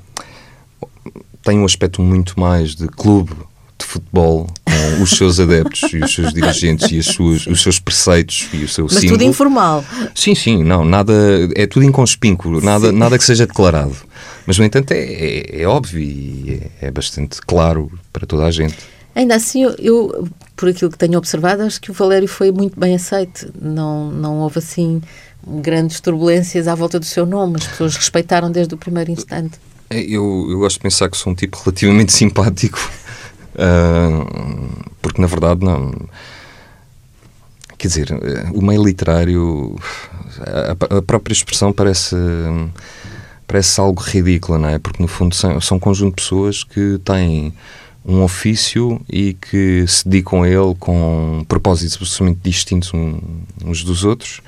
tem 1.43 1.59
um 1.59 1.65
aspecto 1.65 2.03
muito 2.03 2.39
mais 2.39 2.75
de 2.75 2.87
clube 2.89 3.33
de 3.79 3.87
futebol 3.87 4.47
com 4.65 5.03
os 5.03 5.11
seus 5.11 5.41
adeptos 5.41 5.81
e 5.93 5.99
os 5.99 6.15
seus 6.15 6.33
dirigentes 6.35 6.91
e 6.91 6.99
as 6.99 7.07
suas, 7.07 7.47
os 7.47 7.63
seus 7.63 7.79
preceitos 7.79 8.49
e 8.53 8.59
o 8.59 8.69
seu 8.69 8.85
Mas 8.85 8.95
símbolo. 8.95 9.19
tudo 9.19 9.29
informal. 9.29 9.85
Sim, 10.15 10.35
sim, 10.35 10.63
não, 10.63 10.85
nada, 10.85 11.15
é 11.55 11.67
tudo 11.67 11.85
inconspíncuo, 11.85 12.61
nada, 12.61 12.93
nada 12.93 13.17
que 13.17 13.25
seja 13.25 13.47
declarado. 13.47 13.97
Mas, 14.47 14.59
no 14.59 14.65
entanto, 14.65 14.93
é, 14.93 14.99
é, 14.99 15.63
é 15.63 15.67
óbvio 15.67 16.01
e 16.01 16.61
é, 16.81 16.87
é, 16.87 16.91
bastante 16.91 17.41
claro 17.41 17.91
para 18.13 18.27
toda 18.27 18.45
a 18.45 18.51
gente. 18.51 18.77
Ainda 19.15 19.35
assim, 19.35 19.63
eu, 19.79 20.29
por 20.57 20.69
aquilo 20.69 20.91
que 20.91 20.99
tenho 20.99 21.19
observado, 21.19 21.63
acho 21.63 21.81
que 21.81 21.91
o 21.91 21.95
Valério 21.95 22.29
foi 22.29 22.53
muito 22.53 22.79
bem 22.79 22.95
aceito. 22.95 23.53
Não, 23.61 24.11
não 24.11 24.39
houve, 24.39 24.59
assim, 24.59 25.03
grandes 25.47 26.01
turbulências 26.01 26.69
à 26.69 26.75
volta 26.75 26.99
do 26.99 27.05
seu 27.05 27.27
nome. 27.27 27.57
As 27.57 27.67
pessoas 27.67 27.97
respeitaram 27.97 28.51
desde 28.51 28.75
o 28.75 28.79
primeiro 28.79 29.11
instante. 29.11 29.59
Eu, 29.91 30.47
eu 30.49 30.59
gosto 30.59 30.77
de 30.77 30.83
pensar 30.83 31.11
que 31.11 31.17
sou 31.17 31.33
um 31.33 31.35
tipo 31.35 31.59
relativamente 31.65 32.13
simpático, 32.15 32.79
uh, 33.57 34.87
porque 35.03 35.21
na 35.21 35.27
verdade 35.27 35.65
não. 35.65 35.93
Quer 37.77 37.89
dizer, 37.89 38.09
o 38.55 38.63
meio 38.63 38.85
literário, 38.85 39.75
a, 40.39 40.99
a 40.99 41.03
própria 41.03 41.33
expressão 41.33 41.73
parece 41.73 42.15
parece 43.51 43.81
algo 43.81 44.01
ridículo, 44.01 44.59
não 44.59 44.69
é? 44.69 44.79
Porque 44.79 45.03
no 45.03 45.09
fundo 45.09 45.35
são, 45.35 45.61
são 45.61 45.77
um 45.77 45.81
conjunto 45.81 46.11
de 46.11 46.23
pessoas 46.23 46.63
que 46.63 47.01
têm 47.05 47.53
um 48.05 48.23
ofício 48.23 49.01
e 49.09 49.35
que 49.35 49.85
se 49.87 50.09
dedicam 50.09 50.43
a 50.43 50.49
ele 50.49 50.75
com 50.79 51.45
propósitos 51.47 51.97
absolutamente 51.97 52.41
distintos 52.43 52.93
uns 53.65 53.85
dos 53.85 54.05
outros. 54.05 54.41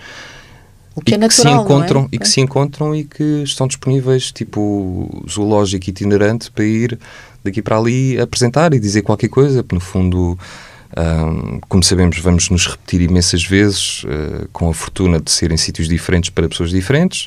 O 0.95 1.01
que 1.01 1.13
e 1.13 1.15
é 1.15 1.19
natural, 1.19 1.29
que 1.29 1.35
se 1.35 1.49
encontram 1.49 2.03
é? 2.03 2.09
e 2.13 2.19
que 2.19 2.29
se 2.29 2.41
encontram 2.41 2.95
e 2.95 3.05
que 3.05 3.43
estão 3.43 3.67
disponíveis 3.67 4.31
tipo 4.31 5.25
zoológico 5.29 5.89
itinerante 5.89 6.51
para 6.51 6.65
ir 6.65 6.99
daqui 7.43 7.63
para 7.63 7.79
ali 7.79 8.21
apresentar 8.21 8.75
e 8.75 8.79
dizer 8.79 9.03
qualquer 9.03 9.29
coisa. 9.29 9.63
Porque 9.63 9.75
no 9.75 9.81
fundo 9.81 10.39
um, 10.97 11.61
como 11.69 11.83
sabemos 11.83 12.19
vamos 12.19 12.51
nos 12.51 12.67
repetir 12.67 13.01
imensas 13.01 13.43
vezes 13.43 14.05
uh, 14.05 14.49
com 14.53 14.69
a 14.69 14.75
fortuna 14.75 15.19
de 15.19 15.31
ser 15.31 15.51
em 15.51 15.57
sítios 15.57 15.89
diferentes 15.89 16.29
para 16.29 16.49
pessoas 16.49 16.71
diferentes 16.71 17.27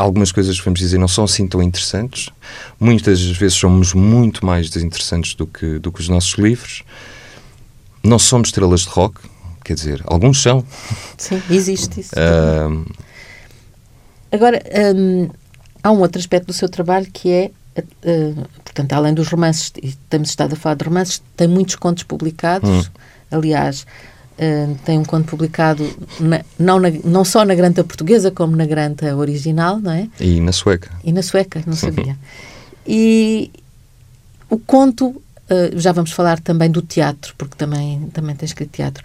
algumas 0.00 0.32
coisas 0.32 0.58
que 0.58 0.64
vamos 0.64 0.80
dizer 0.80 0.98
não 0.98 1.08
são 1.08 1.24
assim 1.24 1.46
tão 1.46 1.62
interessantes 1.62 2.28
muitas 2.78 3.20
vezes 3.22 3.56
somos 3.56 3.94
muito 3.94 4.44
mais 4.44 4.70
desinteressantes 4.70 5.34
do 5.34 5.46
que, 5.46 5.78
do 5.78 5.92
que 5.92 6.00
os 6.00 6.08
nossos 6.08 6.34
livros 6.34 6.82
não 8.02 8.18
somos 8.18 8.48
estrelas 8.48 8.80
de 8.80 8.88
rock 8.88 9.20
quer 9.70 9.74
dizer, 9.74 10.02
alguns 10.04 10.42
são. 10.42 10.64
Sim, 11.16 11.40
existe 11.48 12.00
isso. 12.00 12.12
Uh... 12.14 12.84
Agora, 14.32 14.62
um, 14.96 15.28
há 15.82 15.90
um 15.92 16.00
outro 16.00 16.18
aspecto 16.18 16.46
do 16.46 16.52
seu 16.52 16.68
trabalho 16.68 17.06
que 17.12 17.30
é, 17.30 17.50
uh, 17.78 18.48
portanto, 18.64 18.92
além 18.92 19.14
dos 19.14 19.28
romances, 19.28 19.72
e 19.82 19.92
temos 20.08 20.30
estado 20.30 20.54
a 20.54 20.56
falar 20.56 20.74
de 20.74 20.84
romances, 20.84 21.22
tem 21.36 21.46
muitos 21.48 21.76
contos 21.76 22.02
publicados. 22.02 22.68
Hum. 22.68 22.90
Aliás, 23.30 23.86
uh, 24.40 24.78
tem 24.84 24.98
um 24.98 25.04
conto 25.04 25.26
publicado 25.26 25.88
na, 26.18 26.42
não, 26.58 26.80
na, 26.80 26.90
não 27.04 27.24
só 27.24 27.44
na 27.44 27.54
granta 27.54 27.84
portuguesa, 27.84 28.30
como 28.30 28.56
na 28.56 28.66
granta 28.66 29.14
original, 29.14 29.78
não 29.78 29.92
é? 29.92 30.08
E 30.18 30.40
na 30.40 30.52
sueca. 30.52 30.90
E 31.04 31.12
na 31.12 31.22
sueca, 31.22 31.62
não 31.66 31.76
sabia. 31.76 32.16
E 32.86 33.50
o 34.48 34.58
conto, 34.58 35.22
já 35.74 35.92
vamos 35.92 36.12
falar 36.12 36.40
também 36.40 36.70
do 36.70 36.82
teatro, 36.82 37.34
porque 37.38 37.54
também, 37.56 38.08
também 38.12 38.34
tem 38.34 38.46
escrito 38.46 38.70
teatro. 38.70 39.04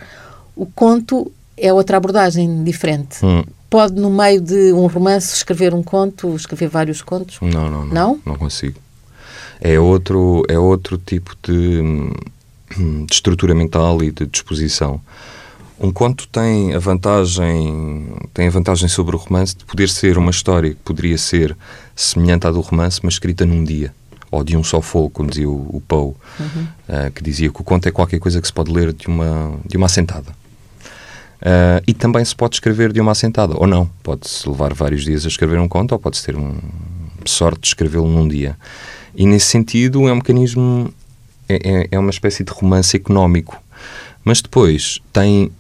O 0.56 0.66
conto 0.66 1.32
é 1.58 1.72
outra 1.72 1.98
abordagem 1.98 2.64
diferente. 2.64 3.24
Hum. 3.24 3.44
Pode, 3.70 3.94
no 3.94 4.10
meio 4.10 4.42
de 4.42 4.72
um 4.74 4.88
romance, 4.88 5.36
escrever 5.36 5.74
um 5.74 5.84
conto, 5.84 6.36
escrever 6.36 6.70
vários 6.70 7.02
contos? 7.02 7.40
Não, 7.42 7.70
não, 7.70 7.86
não. 7.86 7.88
Não, 7.88 8.22
não 8.26 8.36
consigo. 8.38 8.80
É 9.60 9.80
outro, 9.80 10.44
é 10.48 10.58
outro 10.58 10.98
tipo 10.98 11.36
de, 11.44 11.82
de 12.78 13.14
estrutura 13.14 13.54
mental 13.54 14.04
e 14.04 14.12
de 14.12 14.26
disposição. 14.26 15.00
Um 15.80 15.92
conto 15.92 16.28
tem 16.28 16.74
a 16.74 16.80
vantagem 16.80 18.08
tem 18.34 18.48
a 18.48 18.50
vantagem 18.50 18.88
sobre 18.88 19.16
o 19.16 19.20
romance 19.20 19.56
de 19.56 19.66
poder 19.66 19.90
ser 19.90 20.18
uma 20.18 20.32
história 20.32 20.70
que 20.72 20.80
poderia 20.84 21.18
ser 21.18 21.56
semelhante 21.96 22.48
à 22.48 22.52
do 22.52 22.62
romance, 22.62 23.00
mas 23.04 23.16
escrita 23.16 23.46
num 23.46 23.64
dia 23.64 23.94
ou 24.32 24.44
de 24.44 24.58
um 24.58 24.64
só 24.64 24.82
fogo, 24.82 25.10
como 25.10 25.30
dizia 25.30 25.50
o, 25.50 25.78
o 25.78 25.82
Poe, 25.88 26.14
uhum. 26.40 26.68
uh, 26.90 27.12
que 27.14 27.24
dizia 27.24 27.50
que 27.50 27.62
o 27.62 27.64
conto 27.64 27.88
é 27.88 27.92
qualquer 27.92 28.20
coisa 28.20 28.42
que 28.42 28.48
se 28.48 28.54
pode 28.54 28.72
ler 28.72 28.92
de 28.92 29.08
uma 29.08 29.54
de 29.66 29.78
uma 29.78 29.86
assentada. 29.86 30.32
Uh, 31.42 31.84
e 31.86 31.94
também 31.94 32.24
se 32.24 32.36
pode 32.36 32.56
escrever 32.56 32.92
de 32.92 33.00
uma 33.00 33.12
assentada, 33.12 33.54
ou 33.56 33.68
não. 33.68 33.90
Pode-se 34.02 34.48
levar 34.50 34.74
vários 34.74 35.04
dias 35.04 35.26
a 35.26 35.28
escrever 35.28 35.60
um 35.60 35.68
conto, 35.68 35.92
ou 35.92 36.00
pode-se 36.00 36.26
ter 36.26 36.36
um, 36.36 36.56
sorte 37.26 37.62
de 37.62 37.68
escrevê-lo 37.68 38.08
num 38.08 38.28
dia. 38.28 38.58
E 39.16 39.26
nesse 39.26 39.48
sentido 39.48 40.08
é 40.08 40.12
um 40.12 40.16
mecanismo, 40.16 40.94
é, 41.48 41.56
é, 41.56 41.88
é 41.92 42.00
uma 42.00 42.10
espécie 42.10 42.44
de 42.44 42.52
romance 42.52 42.96
económico. 42.96 43.62
Mas 44.24 44.42
depois 44.42 45.02
tem 45.14 45.52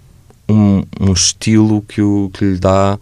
um, 0.49 0.83
um 0.99 1.13
estilo 1.13 1.81
que, 1.81 2.01
o, 2.01 2.29
que 2.33 2.45
lhe 2.45 2.57
dá 2.57 2.97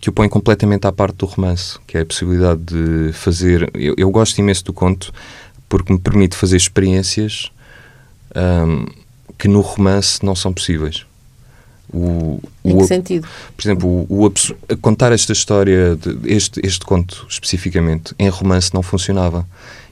que 0.00 0.08
o 0.08 0.12
põe 0.12 0.28
completamente 0.28 0.86
à 0.86 0.92
parte 0.92 1.16
do 1.16 1.26
romance, 1.26 1.78
que 1.86 1.98
é 1.98 2.00
a 2.00 2.06
possibilidade 2.06 2.62
de 2.62 3.12
fazer. 3.12 3.70
Eu, 3.74 3.94
eu 3.98 4.10
gosto 4.10 4.38
imenso 4.38 4.64
do 4.64 4.72
conto 4.72 5.12
porque 5.68 5.92
me 5.92 5.98
permite 5.98 6.34
fazer 6.34 6.56
experiências 6.56 7.52
um, 8.34 8.86
que 9.38 9.46
no 9.46 9.60
romance 9.60 10.24
não 10.24 10.34
são 10.34 10.52
possíveis. 10.52 11.04
O, 11.92 12.40
em 12.64 12.78
que 12.78 12.84
sentido? 12.84 13.26
Por 13.56 13.62
exemplo, 13.62 14.06
o, 14.08 14.26
o, 14.26 14.76
contar 14.80 15.12
esta 15.12 15.32
história, 15.32 15.96
de, 15.96 16.32
este, 16.32 16.60
este 16.64 16.84
conto 16.84 17.26
especificamente, 17.28 18.14
em 18.18 18.28
romance 18.28 18.72
não 18.72 18.82
funcionava. 18.82 19.46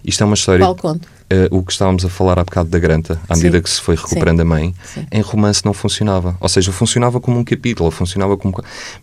Isto 0.05 0.23
é 0.23 0.27
uma 0.27 0.35
história. 0.35 0.65
Qual 0.65 0.77
conto? 0.77 1.07
Uh, 1.07 1.59
o 1.59 1.63
que 1.63 1.73
estávamos 1.73 2.05
a 2.05 2.09
falar 2.09 2.39
há 2.39 2.45
bocado 2.45 2.71
da 2.71 2.79
Granta, 2.79 3.21
à 3.29 3.35
Sim. 3.35 3.43
medida 3.43 3.61
que 3.61 3.69
se 3.69 3.81
foi 3.81 3.97
recuperando 3.97 4.39
Sim. 4.39 4.43
a 4.43 4.45
mãe, 4.45 4.75
Sim. 4.83 5.07
em 5.13 5.21
romance 5.21 5.63
não 5.65 5.75
funcionava. 5.75 6.37
Ou 6.41 6.49
seja, 6.49 6.73
funcionava 6.73 7.21
como 7.21 7.39
um 7.39 7.45
capítulo, 7.45 7.91
funcionava 7.91 8.37
como. 8.37 8.55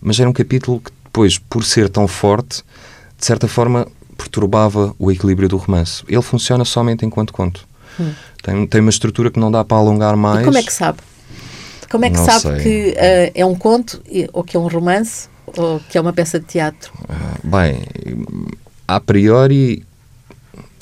Mas 0.02 0.20
era 0.20 0.30
um 0.30 0.34
capítulo 0.34 0.80
que 0.80 0.92
depois, 1.04 1.38
por 1.38 1.64
ser 1.64 1.90
tão 1.90 2.08
forte, 2.08 2.64
de 3.18 3.26
certa 3.26 3.48
forma 3.48 3.88
perturbava 4.18 4.96
o 4.98 5.12
equilíbrio 5.12 5.48
do 5.48 5.58
romance. 5.58 6.04
Ele 6.08 6.22
funciona 6.22 6.66
somente 6.66 7.06
enquanto 7.06 7.34
conto. 7.34 7.68
Hum. 8.00 8.12
Tem, 8.42 8.68
tem 8.68 8.82
uma 8.82 8.90
estrutura 8.90 9.30
que 9.30 9.40
não 9.40 9.52
dá 9.52 9.64
para 9.64 9.78
alongar 9.78 10.16
mais. 10.16 10.42
E 10.42 10.46
como 10.46 10.58
é 10.58 10.64
que 10.64 10.74
sabe? 10.74 11.00
Como 11.96 12.06
é 12.06 12.10
que 12.10 12.18
não 12.18 12.26
sabe 12.26 12.42
sei. 12.42 12.64
que 12.64 12.92
uh, 12.92 13.32
é 13.34 13.46
um 13.46 13.56
conto, 13.56 14.02
ou 14.34 14.44
que 14.44 14.58
é 14.58 14.60
um 14.60 14.68
romance, 14.68 15.30
ou 15.48 15.80
que 15.90 15.98
é 15.98 16.02
uma 16.02 16.12
peça 16.12 16.40
de 16.40 16.46
teatro? 16.46 16.92
Uh, 17.04 17.48
bem, 17.48 17.82
a 18.88 19.00
priori, 19.00 19.86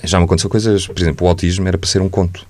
já 0.04 0.18
me 0.18 0.26
aconteceu 0.26 0.50
coisas. 0.50 0.88
Por 0.88 1.00
exemplo, 1.00 1.28
o 1.28 1.30
autismo 1.30 1.68
era 1.68 1.78
para 1.78 1.90
ser 1.90 2.02
um 2.02 2.10
conto. 2.10 2.46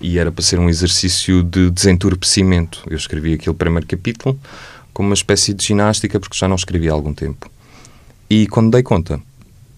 E 0.00 0.18
era 0.18 0.30
para 0.30 0.42
ser 0.42 0.58
um 0.58 0.68
exercício 0.68 1.42
de 1.42 1.70
desentorpecimento. 1.70 2.82
Eu 2.88 2.96
escrevi 2.96 3.34
aquele 3.34 3.56
primeiro 3.56 3.86
capítulo 3.86 4.38
como 4.94 5.08
uma 5.08 5.14
espécie 5.14 5.52
de 5.52 5.64
ginástica, 5.64 6.18
porque 6.18 6.36
já 6.36 6.48
não 6.48 6.56
escrevi 6.56 6.88
há 6.88 6.92
algum 6.92 7.12
tempo. 7.12 7.50
E 8.28 8.46
quando 8.46 8.70
dei 8.70 8.82
conta, 8.82 9.20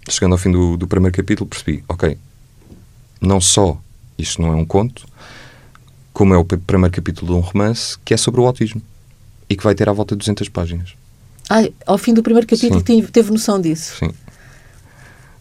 chegando 0.09 0.33
ao 0.33 0.39
fim 0.39 0.53
do, 0.53 0.77
do 0.77 0.87
primeiro 0.87 1.17
capítulo, 1.17 1.49
percebi: 1.49 1.83
ok, 1.89 2.17
não 3.21 3.41
só 3.41 3.81
isto 4.19 4.43
não 4.43 4.53
é 4.53 4.57
um 4.57 4.65
conto, 4.65 5.07
como 6.13 6.35
é 6.35 6.39
o 6.39 6.45
primeiro 6.45 6.95
capítulo 6.95 7.33
de 7.33 7.39
um 7.39 7.41
romance, 7.41 7.99
que 8.05 8.13
é 8.13 8.17
sobre 8.17 8.41
o 8.41 8.47
autismo 8.47 8.83
e 9.49 9.57
que 9.57 9.65
vai 9.65 9.75
ter 9.75 9.89
à 9.89 9.93
volta 9.93 10.15
de 10.15 10.21
200 10.21 10.49
páginas. 10.49 10.95
Ah, 11.49 11.69
ao 11.87 11.99
fim 11.99 12.15
do 12.15 12.23
primeiro 12.23 12.47
capítulo 12.47 12.83
teve, 12.83 13.09
teve 13.09 13.31
noção 13.31 13.61
disso? 13.61 13.97
Sim. 13.99 14.11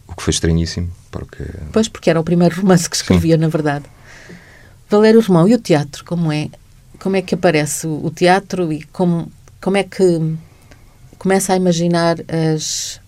O 0.06 0.14
que 0.14 0.22
foi 0.22 0.32
estranhíssimo, 0.32 0.90
porque... 1.10 1.44
Pois, 1.72 1.88
porque 1.88 2.10
era 2.10 2.20
o 2.20 2.24
primeiro 2.24 2.60
romance 2.60 2.88
que 2.88 2.96
escrevia, 2.96 3.36
Sim. 3.36 3.40
na 3.40 3.48
verdade. 3.48 3.84
Valério 4.88 5.20
Romão, 5.20 5.48
e 5.48 5.54
o 5.54 5.58
teatro, 5.58 6.04
como 6.04 6.30
é? 6.30 6.50
Como 6.98 7.16
é 7.16 7.22
que 7.22 7.34
aparece 7.34 7.86
o 7.86 8.10
teatro 8.10 8.70
e 8.72 8.82
como, 8.84 9.32
como 9.60 9.78
é 9.78 9.82
que 9.82 10.36
começa 11.18 11.54
a 11.54 11.56
imaginar 11.56 12.16
as, 12.28 13.00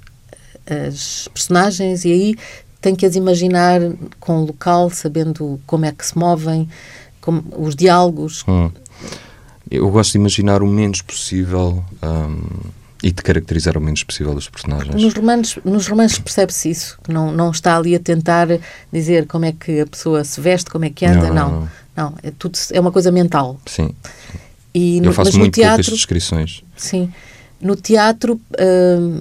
as 0.67 1.29
personagens 1.29 2.05
e 2.05 2.13
aí 2.13 2.37
tem 2.81 2.95
que 2.95 3.05
as 3.05 3.17
imaginar 3.17 3.81
com 4.21 4.43
o 4.43 4.47
local, 4.47 4.89
sabendo 4.89 5.61
como 5.67 5.85
é 5.85 5.93
que 5.93 6.07
se 6.07 6.17
movem, 6.17 6.69
como 7.25 7.43
os 7.57 7.75
diálogos. 7.75 8.45
Hum. 8.47 8.71
Eu 9.71 9.89
gosto 9.91 10.13
de 10.13 10.19
imaginar 10.19 10.63
o 10.63 10.67
menos 10.67 11.01
possível 11.01 11.83
um, 12.03 12.71
e 13.03 13.11
de 13.11 13.23
caracterizar 13.23 13.79
o 13.79 13.81
menos 13.81 14.05
possível 14.05 14.35
os 14.35 14.47
personagens. 14.47 14.95
Nos 14.95 15.15
romances, 15.15 15.59
nos 15.65 15.89
romances 15.89 16.19
percebe-se 16.19 16.71
isso, 16.71 16.99
que 17.03 17.11
não, 17.11 17.33
não 17.33 17.51
está 17.51 17.77
ali 17.79 17.95
a 17.95 17.99
tentar 17.99 18.49
dizer 18.93 19.27
como 19.27 19.47
é 19.47 19.53
que 19.53 19.81
a 19.81 19.87
pessoa 19.87 20.23
se 20.23 20.39
veste, 20.39 20.71
como 20.71 20.85
é 20.85 20.91
que 20.91 21.07
anda, 21.07 21.31
não. 21.31 21.51
Não, 21.51 21.61
não, 21.61 21.69
não 21.97 22.15
é, 22.23 22.31
tudo, 22.31 22.59
é 22.73 22.79
uma 22.79 22.93
coisa 22.93 23.11
mental. 23.11 23.59
Sim. 23.65 23.95
E 24.75 25.01
no, 25.01 25.09
Eu 25.09 25.13
faço 25.15 25.39
muito 25.39 25.55
teatro, 25.55 25.83
poucas 25.83 25.95
descrições. 25.95 26.63
Sim. 26.77 27.11
No 27.59 27.75
teatro, 27.75 28.39
hum, 28.61 29.21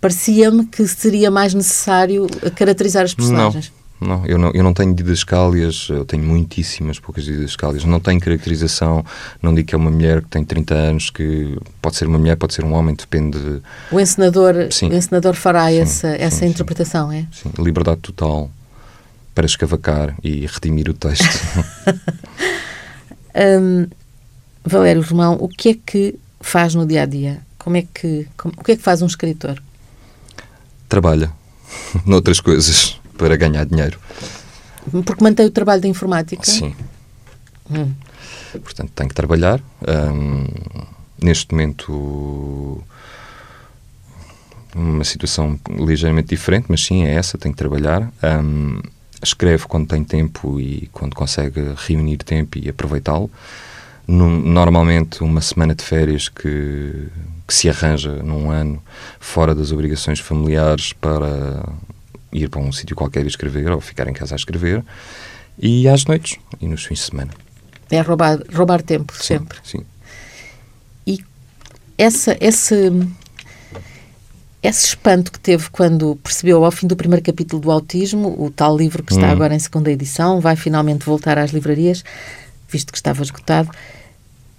parecia-me 0.00 0.66
que 0.66 0.86
seria 0.88 1.30
mais 1.30 1.54
necessário 1.54 2.26
caracterizar 2.56 3.04
os 3.04 3.14
personagens. 3.14 3.70
Não. 3.70 3.77
Não, 4.00 4.24
eu 4.26 4.38
não, 4.38 4.50
eu 4.52 4.62
não 4.62 4.72
tenho 4.72 4.94
didascálias, 4.94 5.88
eu 5.90 6.04
tenho 6.04 6.22
muitíssimas 6.22 7.00
poucas 7.00 7.24
didascálias. 7.24 7.84
Não 7.84 7.98
tenho 7.98 8.20
caracterização, 8.20 9.04
não 9.42 9.52
digo 9.54 9.68
que 9.68 9.74
é 9.74 9.78
uma 9.78 9.90
mulher 9.90 10.22
que 10.22 10.28
tem 10.28 10.44
30 10.44 10.74
anos, 10.74 11.10
que 11.10 11.58
pode 11.82 11.96
ser 11.96 12.06
uma 12.06 12.18
mulher, 12.18 12.36
pode 12.36 12.54
ser 12.54 12.64
um 12.64 12.72
homem, 12.74 12.94
depende. 12.94 13.60
O 13.90 13.98
encenador, 13.98 14.54
sim. 14.70 14.88
o 14.88 14.94
encenador 14.94 15.34
fará 15.34 15.68
sim, 15.68 15.78
essa, 15.78 16.08
essa 16.08 16.38
sim, 16.38 16.46
interpretação, 16.46 17.10
é? 17.10 17.26
Sim, 17.32 17.50
liberdade 17.58 18.00
total. 18.00 18.48
para 19.34 19.46
escavacar 19.46 20.14
e 20.22 20.46
redimir 20.46 20.88
o 20.88 20.94
texto. 20.94 21.24
um, 23.34 23.88
Valério 24.64 25.02
Romão, 25.02 25.36
o 25.40 25.48
que 25.48 25.70
é 25.70 25.74
que 25.74 26.14
faz 26.40 26.74
no 26.74 26.86
dia 26.86 27.02
a 27.02 27.06
dia? 27.06 27.40
Como 27.58 27.76
é 27.76 27.82
que, 27.82 28.28
como, 28.36 28.54
o 28.56 28.62
que 28.62 28.72
é 28.72 28.76
que 28.76 28.82
faz 28.82 29.02
um 29.02 29.06
escritor? 29.06 29.60
Trabalha 30.88 31.32
noutras 32.06 32.38
coisas 32.38 32.98
para 33.18 33.36
ganhar 33.36 33.66
dinheiro. 33.66 33.98
Porque 35.04 35.22
mantém 35.22 35.44
o 35.44 35.50
trabalho 35.50 35.82
da 35.82 35.88
informática? 35.88 36.44
Sim. 36.44 36.74
Hum. 37.70 37.92
Portanto, 38.52 38.90
tem 38.94 39.08
que 39.08 39.14
trabalhar. 39.14 39.60
Um, 39.86 40.46
neste 41.22 41.52
momento, 41.52 42.82
uma 44.74 45.04
situação 45.04 45.58
ligeiramente 45.78 46.28
diferente, 46.28 46.66
mas 46.68 46.82
sim, 46.82 47.04
é 47.04 47.14
essa, 47.14 47.36
tem 47.36 47.52
que 47.52 47.58
trabalhar. 47.58 48.10
Um, 48.22 48.80
escreve 49.22 49.66
quando 49.66 49.88
tem 49.88 50.02
tempo 50.04 50.60
e 50.60 50.88
quando 50.92 51.14
consegue 51.14 51.74
reunir 51.76 52.18
tempo 52.18 52.56
e 52.58 52.68
aproveitá-lo. 52.68 53.30
Normalmente, 54.06 55.22
uma 55.22 55.42
semana 55.42 55.74
de 55.74 55.84
férias 55.84 56.30
que, 56.30 57.08
que 57.46 57.52
se 57.52 57.68
arranja 57.68 58.22
num 58.22 58.50
ano, 58.50 58.82
fora 59.20 59.54
das 59.54 59.70
obrigações 59.70 60.18
familiares, 60.18 60.94
para 60.94 61.62
ir 62.32 62.48
para 62.48 62.60
um 62.60 62.72
sítio 62.72 62.96
qualquer 62.96 63.24
e 63.24 63.28
escrever, 63.28 63.70
ou 63.70 63.80
ficar 63.80 64.08
em 64.08 64.12
casa 64.12 64.34
a 64.34 64.36
escrever, 64.36 64.84
e 65.58 65.88
às 65.88 66.04
noites 66.04 66.38
e 66.60 66.68
nos 66.68 66.84
fins 66.84 66.98
de 66.98 67.04
semana. 67.06 67.30
É 67.90 68.00
roubar, 68.00 68.38
roubar 68.52 68.82
tempo, 68.82 69.14
sim, 69.14 69.38
sempre. 69.38 69.58
Sim. 69.64 69.84
E 71.06 71.24
essa, 71.96 72.36
esse, 72.40 72.92
esse 74.62 74.86
espanto 74.86 75.32
que 75.32 75.40
teve 75.40 75.70
quando 75.70 76.16
percebeu 76.16 76.64
ao 76.64 76.70
fim 76.70 76.86
do 76.86 76.96
primeiro 76.96 77.24
capítulo 77.24 77.62
do 77.62 77.70
autismo, 77.70 78.36
o 78.38 78.50
tal 78.50 78.76
livro 78.76 79.02
que 79.02 79.12
está 79.12 79.28
hum. 79.28 79.32
agora 79.32 79.54
em 79.54 79.58
segunda 79.58 79.90
edição, 79.90 80.40
vai 80.40 80.54
finalmente 80.54 81.04
voltar 81.04 81.38
às 81.38 81.50
livrarias, 81.50 82.04
visto 82.68 82.92
que 82.92 82.98
estava 82.98 83.22
esgotado. 83.22 83.70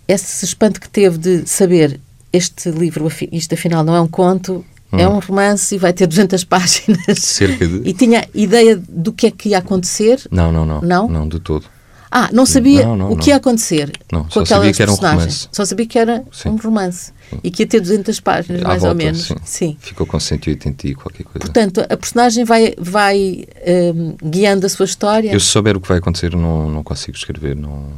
Esse 0.08 0.43
espanto 0.43 0.82
que 0.82 0.89
teve 0.89 1.19
de 1.19 1.47
saber 1.47 1.99
este 2.34 2.71
livro, 2.71 3.08
isto 3.32 3.53
afinal 3.53 3.84
não 3.84 3.95
é 3.95 4.01
um 4.01 4.08
conto, 4.08 4.65
hum. 4.91 4.99
é 4.99 5.08
um 5.08 5.19
romance 5.19 5.75
e 5.75 5.78
vai 5.78 5.93
ter 5.93 6.08
200 6.08 6.43
páginas. 6.45 7.19
Cerca 7.19 7.67
de... 7.67 7.88
E 7.88 7.93
tinha 7.93 8.28
ideia 8.34 8.82
do 8.88 9.12
que 9.12 9.28
é 9.28 9.32
que 9.32 9.49
ia 9.49 9.60
acontecer? 9.60 10.21
Não, 10.32 10.52
não, 10.52 10.65
não. 10.65 10.82
Não, 10.82 11.08
não 11.08 11.28
de 11.28 11.39
todo. 11.39 11.65
Ah, 12.12 12.30
não 12.34 12.45
sabia 12.45 12.84
não, 12.88 12.97
não, 12.97 13.12
o 13.12 13.17
que 13.17 13.30
ia 13.30 13.36
acontecer 13.36 13.91
não, 14.12 14.23
com 14.23 14.32
só 14.32 14.45
sabia 14.45 14.73
que 14.73 14.82
era 14.82 14.91
um 14.91 14.95
romance. 14.95 15.47
Só 15.52 15.63
sabia 15.63 15.86
que 15.86 15.99
era 15.99 16.23
sim. 16.32 16.49
um 16.49 16.56
romance. 16.56 17.12
E 17.43 17.52
que 17.52 17.62
ia 17.62 17.67
ter 17.67 17.80
200 17.80 18.19
páginas, 18.19 18.62
mais 18.63 18.82
volta, 18.82 18.95
ou 18.95 18.97
menos. 18.97 19.28
Sim. 19.28 19.36
sim. 19.43 19.78
Ficou 19.80 20.08
com 20.08 20.19
180 20.19 20.88
e 20.88 20.95
qualquer 20.95 21.23
coisa. 21.23 21.39
Portanto, 21.39 21.86
a 21.88 21.95
personagem 21.95 22.43
vai, 22.43 22.73
vai 22.80 23.45
um, 23.95 24.15
guiando 24.28 24.65
a 24.65 24.69
sua 24.69 24.86
história. 24.86 25.32
Eu, 25.32 25.39
se 25.39 25.45
souber 25.45 25.78
o 25.78 25.82
que 25.82 25.88
vai 25.88 25.99
acontecer, 25.99 26.36
não, 26.36 26.67
não 26.71 26.84
consigo 26.84 27.15
escrever. 27.15 27.56
Não... 27.56 27.89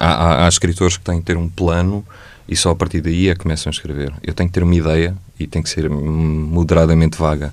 Há, 0.00 0.08
há, 0.08 0.46
há 0.46 0.48
escritores 0.48 0.96
que 0.96 1.04
têm 1.04 1.20
que 1.20 1.26
ter 1.26 1.36
um 1.36 1.48
plano 1.48 2.04
e 2.48 2.56
só 2.56 2.70
a 2.70 2.74
partir 2.74 3.00
daí 3.00 3.28
é 3.28 3.34
que 3.34 3.40
começam 3.40 3.70
a 3.70 3.72
escrever. 3.72 4.12
Eu 4.22 4.32
tenho 4.32 4.48
que 4.48 4.54
ter 4.54 4.62
uma 4.62 4.74
ideia 4.74 5.14
e 5.38 5.46
tem 5.46 5.62
que 5.62 5.68
ser 5.68 5.88
moderadamente 5.90 7.18
vaga. 7.18 7.52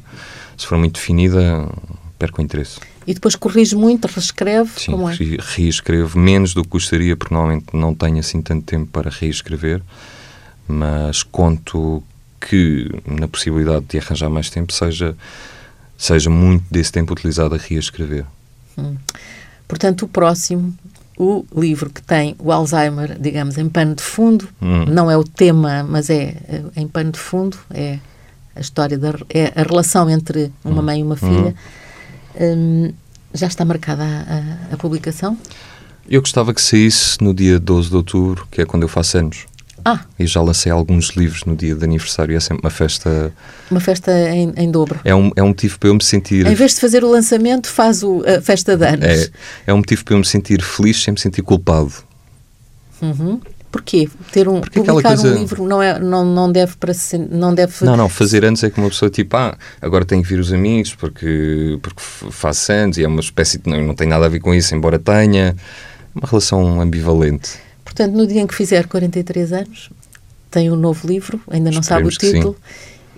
Se 0.58 0.66
for 0.66 0.78
muito 0.78 0.96
definida, 0.96 1.68
perco 2.18 2.42
o 2.42 2.44
interesse. 2.44 2.80
E 3.06 3.14
depois 3.14 3.36
corrige 3.36 3.76
muito, 3.76 4.06
reescreve? 4.08 4.72
Sim, 4.78 4.92
como 4.92 5.10
é? 5.10 5.16
reescrevo 5.56 6.18
menos 6.18 6.54
do 6.54 6.64
que 6.64 6.70
gostaria, 6.70 7.16
porque 7.16 7.34
normalmente 7.34 7.66
não 7.74 7.94
tenho 7.94 8.20
assim 8.20 8.42
tanto 8.42 8.66
tempo 8.66 8.88
para 8.88 9.10
reescrever, 9.10 9.82
mas 10.68 11.22
conto 11.22 12.02
que 12.40 12.90
na 13.06 13.28
possibilidade 13.28 13.86
de 13.86 14.00
arranjar 14.00 14.30
mais 14.30 14.50
tempo 14.50 14.72
seja, 14.72 15.16
seja 15.98 16.30
muito 16.30 16.64
desse 16.72 16.92
tempo 16.92 17.14
utilizado 17.14 17.54
a 17.54 17.58
reescrever. 17.58 18.26
Hum. 18.78 18.96
Portanto, 19.68 20.04
o 20.04 20.08
próximo, 20.08 20.76
o 21.18 21.46
livro 21.56 21.90
que 21.90 22.02
tem 22.02 22.36
o 22.40 22.52
Alzheimer, 22.52 23.18
digamos, 23.20 23.58
em 23.58 23.70
pano 23.70 23.96
de 23.96 24.04
fundo, 24.04 24.48
hum. 24.62 24.86
não 24.86 25.10
é 25.10 25.18
o 25.18 25.24
tema, 25.24 25.84
mas 25.84 26.10
é, 26.10 26.36
é 26.48 26.82
em 26.82 26.88
pano 26.88 27.12
de 27.12 27.20
fundo, 27.20 27.58
é 27.74 28.00
a 28.56 28.60
história 28.60 28.98
da 28.98 29.14
é 29.30 29.52
a 29.56 29.64
relação 29.64 30.10
entre 30.10 30.52
uma 30.64 30.82
hum. 30.82 30.86
mãe 30.86 31.00
e 31.00 31.04
uma 31.04 31.16
filha. 31.16 31.50
Hum 31.50 31.86
Hum, 32.40 32.92
já 33.34 33.48
está 33.48 33.64
marcada 33.66 34.04
a, 34.04 34.08
a, 34.08 34.74
a, 34.74 34.78
publicação? 34.78 35.38
Eu 36.08 36.22
gostava 36.22 36.54
que 36.54 36.62
saísse 36.62 37.18
no 37.22 37.34
dia 37.34 37.60
12 37.60 37.90
de 37.90 37.96
outubro, 37.96 38.48
que 38.52 38.62
é 38.62 38.66
quando 38.66 38.84
eu 38.84 38.90
faço 38.90 39.18
anos. 39.18 39.46
Ah. 39.88 40.00
E 40.18 40.26
já 40.26 40.42
lancei 40.42 40.72
alguns 40.72 41.10
livros 41.10 41.46
no 41.46 41.56
dia 41.56 41.76
de 41.76 41.84
aniversário, 41.86 42.36
é 42.36 42.40
sempre 42.40 42.64
uma 42.64 42.72
festa. 42.72 43.32
Uma 43.70 43.80
festa 43.80 44.12
em, 44.32 44.52
em 44.58 44.72
dobro. 44.72 45.00
É 45.04 45.14
um, 45.14 45.32
é 45.36 45.44
um 45.44 45.50
motivo 45.50 45.78
para 45.78 45.90
eu 45.90 45.94
me 45.94 46.04
sentir. 46.04 46.48
Em 46.48 46.56
vez 46.56 46.74
de 46.74 46.82
fazer 46.82 47.04
o 47.04 47.08
lançamento, 47.12 47.68
faz 47.68 48.02
o, 48.02 48.24
a 48.26 48.42
festa 48.42 48.76
de 48.76 48.84
anos. 48.84 49.06
É, 49.06 49.30
é 49.68 49.74
um 49.74 49.78
motivo 49.78 50.04
para 50.04 50.16
eu 50.16 50.18
me 50.18 50.26
sentir 50.26 50.64
feliz 50.64 51.04
sem 51.04 51.14
me 51.14 51.20
sentir 51.20 51.44
culpado. 51.44 51.94
Uhum. 53.00 53.40
Porquê? 53.72 54.10
Ter 54.32 54.48
um, 54.48 54.62
Porque 54.62 54.80
publicar 54.80 55.10
coisa... 55.10 55.28
um 55.28 55.38
livro 55.38 55.68
não, 55.68 55.84
é, 55.84 56.00
não, 56.00 56.26
não 56.26 56.52
deve 56.52 56.78
para 56.78 56.94
não 57.30 57.54
deve 57.54 57.84
Não, 57.84 57.98
não, 57.98 58.08
fazer 58.08 58.46
anos 58.46 58.64
é 58.64 58.70
que 58.70 58.80
uma 58.80 58.88
pessoa 58.88 59.12
tipo, 59.12 59.36
ah, 59.36 59.56
agora 59.82 60.06
tenho 60.06 60.24
que 60.24 60.30
vir 60.30 60.40
os 60.40 60.52
amigos 60.54 60.96
porque, 60.96 61.78
porque 61.82 62.02
faço 62.32 62.72
anos 62.72 62.98
e 62.98 63.04
é 63.04 63.08
uma 63.08 63.20
espécie 63.20 63.60
de, 63.60 63.70
não, 63.70 63.82
não 63.82 63.94
tem 63.94 64.08
nada 64.08 64.26
a 64.26 64.30
ver 64.30 64.40
com 64.40 64.54
isso, 64.54 64.74
embora 64.74 64.98
tenha 64.98 65.56
uma 66.16 66.26
relação 66.26 66.80
ambivalente. 66.80 67.65
Portanto, 67.96 68.14
no 68.14 68.28
dia 68.28 68.42
em 68.42 68.48
que 68.48 68.54
fizer 68.54 68.88
43 68.88 69.54
anos, 69.54 69.90
tem 70.52 70.70
um 70.70 70.76
novo 70.76 71.08
livro, 71.08 71.40
ainda 71.50 71.72
não 71.72 71.80
Esperemos 71.80 72.16
sabe 72.16 72.28
o 72.28 72.34
título, 72.34 72.56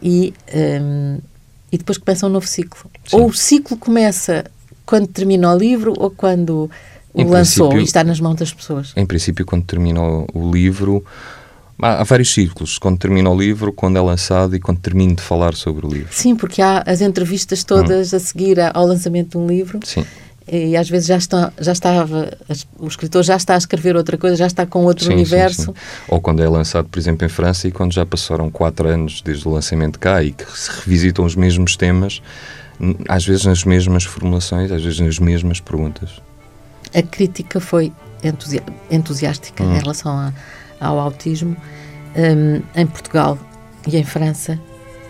e, 0.04 0.36
um, 0.54 1.18
e 1.72 1.80
depois 1.80 1.98
começa 1.98 2.28
um 2.28 2.30
novo 2.30 2.46
ciclo. 2.46 2.90
Sim. 3.08 3.18
Ou 3.18 3.26
o 3.26 3.34
ciclo 3.34 3.76
começa 3.76 4.46
quando 4.86 5.08
termina 5.08 5.52
o 5.52 5.58
livro 5.58 5.94
ou 5.98 6.12
quando 6.12 6.70
o 7.12 7.24
lançou 7.24 7.76
e 7.80 7.84
está 7.84 8.04
nas 8.04 8.20
mãos 8.20 8.36
das 8.36 8.54
pessoas? 8.54 8.94
Em 8.96 9.04
princípio, 9.04 9.44
quando 9.48 9.66
termina 9.66 10.00
o 10.00 10.52
livro, 10.54 11.04
há, 11.82 12.04
vários 12.04 12.32
ciclos. 12.32 12.78
Quando 12.78 13.00
termina 13.00 13.32
o 13.32 13.36
livro, 13.36 13.74
quando 13.74 13.98
é 13.98 14.02
lançado 14.02 14.56
e 14.56 14.60
quando 14.60 14.80
termino 14.80 15.16
de 15.16 15.24
falar 15.24 15.56
sobre 15.56 15.88
o 15.88 15.90
livro. 15.90 16.10
Sim, 16.12 16.36
porque 16.36 16.62
há 16.62 16.84
as 16.86 17.02
entrevistas 17.02 17.64
todas 17.64 18.14
hum. 18.14 18.18
a 18.18 18.20
seguir 18.20 18.60
ao 18.60 18.86
lançamento 18.86 19.32
de 19.32 19.38
um 19.38 19.48
livro. 19.48 19.80
Sim. 19.84 20.06
E 20.50 20.78
às 20.78 20.90
vezes 20.90 21.08
já 21.08 21.18
está, 21.18 21.52
já 21.60 21.74
estava, 21.74 22.32
o 22.80 22.88
escritor 22.88 23.24
já 23.24 23.36
está 23.36 23.56
a 23.56 23.58
escrever 23.58 23.98
outra 23.98 24.18
coisa, 24.18 24.36
já 24.36 24.48
está 24.48 24.66
com 24.66 24.86
outro 24.86 25.06
sim, 25.06 25.14
universo. 25.14 25.62
Sim, 25.62 25.74
sim. 25.74 26.06
Ou 26.08 26.22
quando 26.22 26.42
é 26.42 26.48
lançado, 26.48 26.88
por 26.88 26.98
exemplo, 26.98 27.26
em 27.26 27.30
França 27.30 27.68
e 27.68 27.72
quando 27.72 27.94
já 27.94 28.06
passaram 28.06 28.50
quatro 28.50 28.88
anos 28.88 29.22
desde 29.22 29.46
o 29.48 29.52
lançamento 29.52 30.00
cá 30.00 30.24
e 30.24 30.32
que 30.32 30.46
se 30.58 30.72
revisitam 30.72 31.26
os 31.26 31.36
mesmos 31.36 31.76
temas, 31.76 32.22
às 33.10 33.26
vezes 33.26 33.46
nas 33.46 33.64
mesmas 33.66 34.06
formulações, 34.06 34.72
às 34.72 34.82
vezes 34.82 35.00
nas 35.00 35.20
mesmas 35.20 35.60
perguntas 35.60 36.22
a 36.94 37.02
crítica 37.02 37.60
foi 37.60 37.92
entusi 38.24 38.62
entusiástica 38.90 39.64
em 39.64 39.68
hum. 39.68 39.80
relação 39.80 40.12
a, 40.12 40.34
ao 40.80 41.00
autismo 41.00 41.56
um, 42.16 42.62
em 42.80 42.86
Portugal 42.86 43.38
e 43.88 43.98
em 43.98 44.04
França 44.04 44.60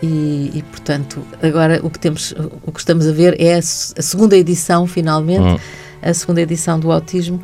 e, 0.01 0.51
e, 0.53 0.63
portanto 0.69 1.21
agora 1.41 1.79
o 1.83 1.89
que 1.89 1.99
temos 1.99 2.33
o 2.63 2.71
que 2.71 2.79
estamos 2.79 3.07
a 3.07 3.11
ver 3.11 3.35
é 3.39 3.55
a, 3.55 3.59
a 3.59 3.61
segunda 3.61 4.37
edição 4.37 4.85
finalmente 4.85 5.41
hum. 5.41 5.57
a 6.01 6.13
segunda 6.13 6.41
edição 6.41 6.79
do 6.79 6.91
autismo. 6.91 7.41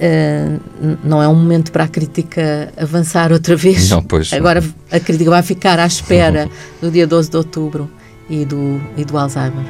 Uh, 0.00 0.96
não 1.04 1.22
é 1.22 1.28
um 1.28 1.34
momento 1.34 1.70
para 1.70 1.84
a 1.84 1.88
crítica 1.88 2.72
avançar 2.74 3.32
outra 3.32 3.54
vez. 3.54 3.90
Não, 3.90 4.02
pois. 4.02 4.32
agora 4.32 4.64
a 4.90 4.98
crítica 4.98 5.28
vai 5.28 5.42
ficar 5.42 5.78
à 5.78 5.84
espera 5.84 6.48
do 6.80 6.90
dia 6.90 7.06
12 7.06 7.30
de 7.30 7.36
outubro 7.36 7.90
e 8.28 8.46
do, 8.46 8.80
e 8.96 9.04
do 9.04 9.18
Alzheimer. 9.18 9.64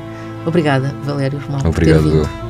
Obrigada 0.46 0.94
Valério 1.05 1.40
Romão 1.40 1.61
obrigado 1.64 2.50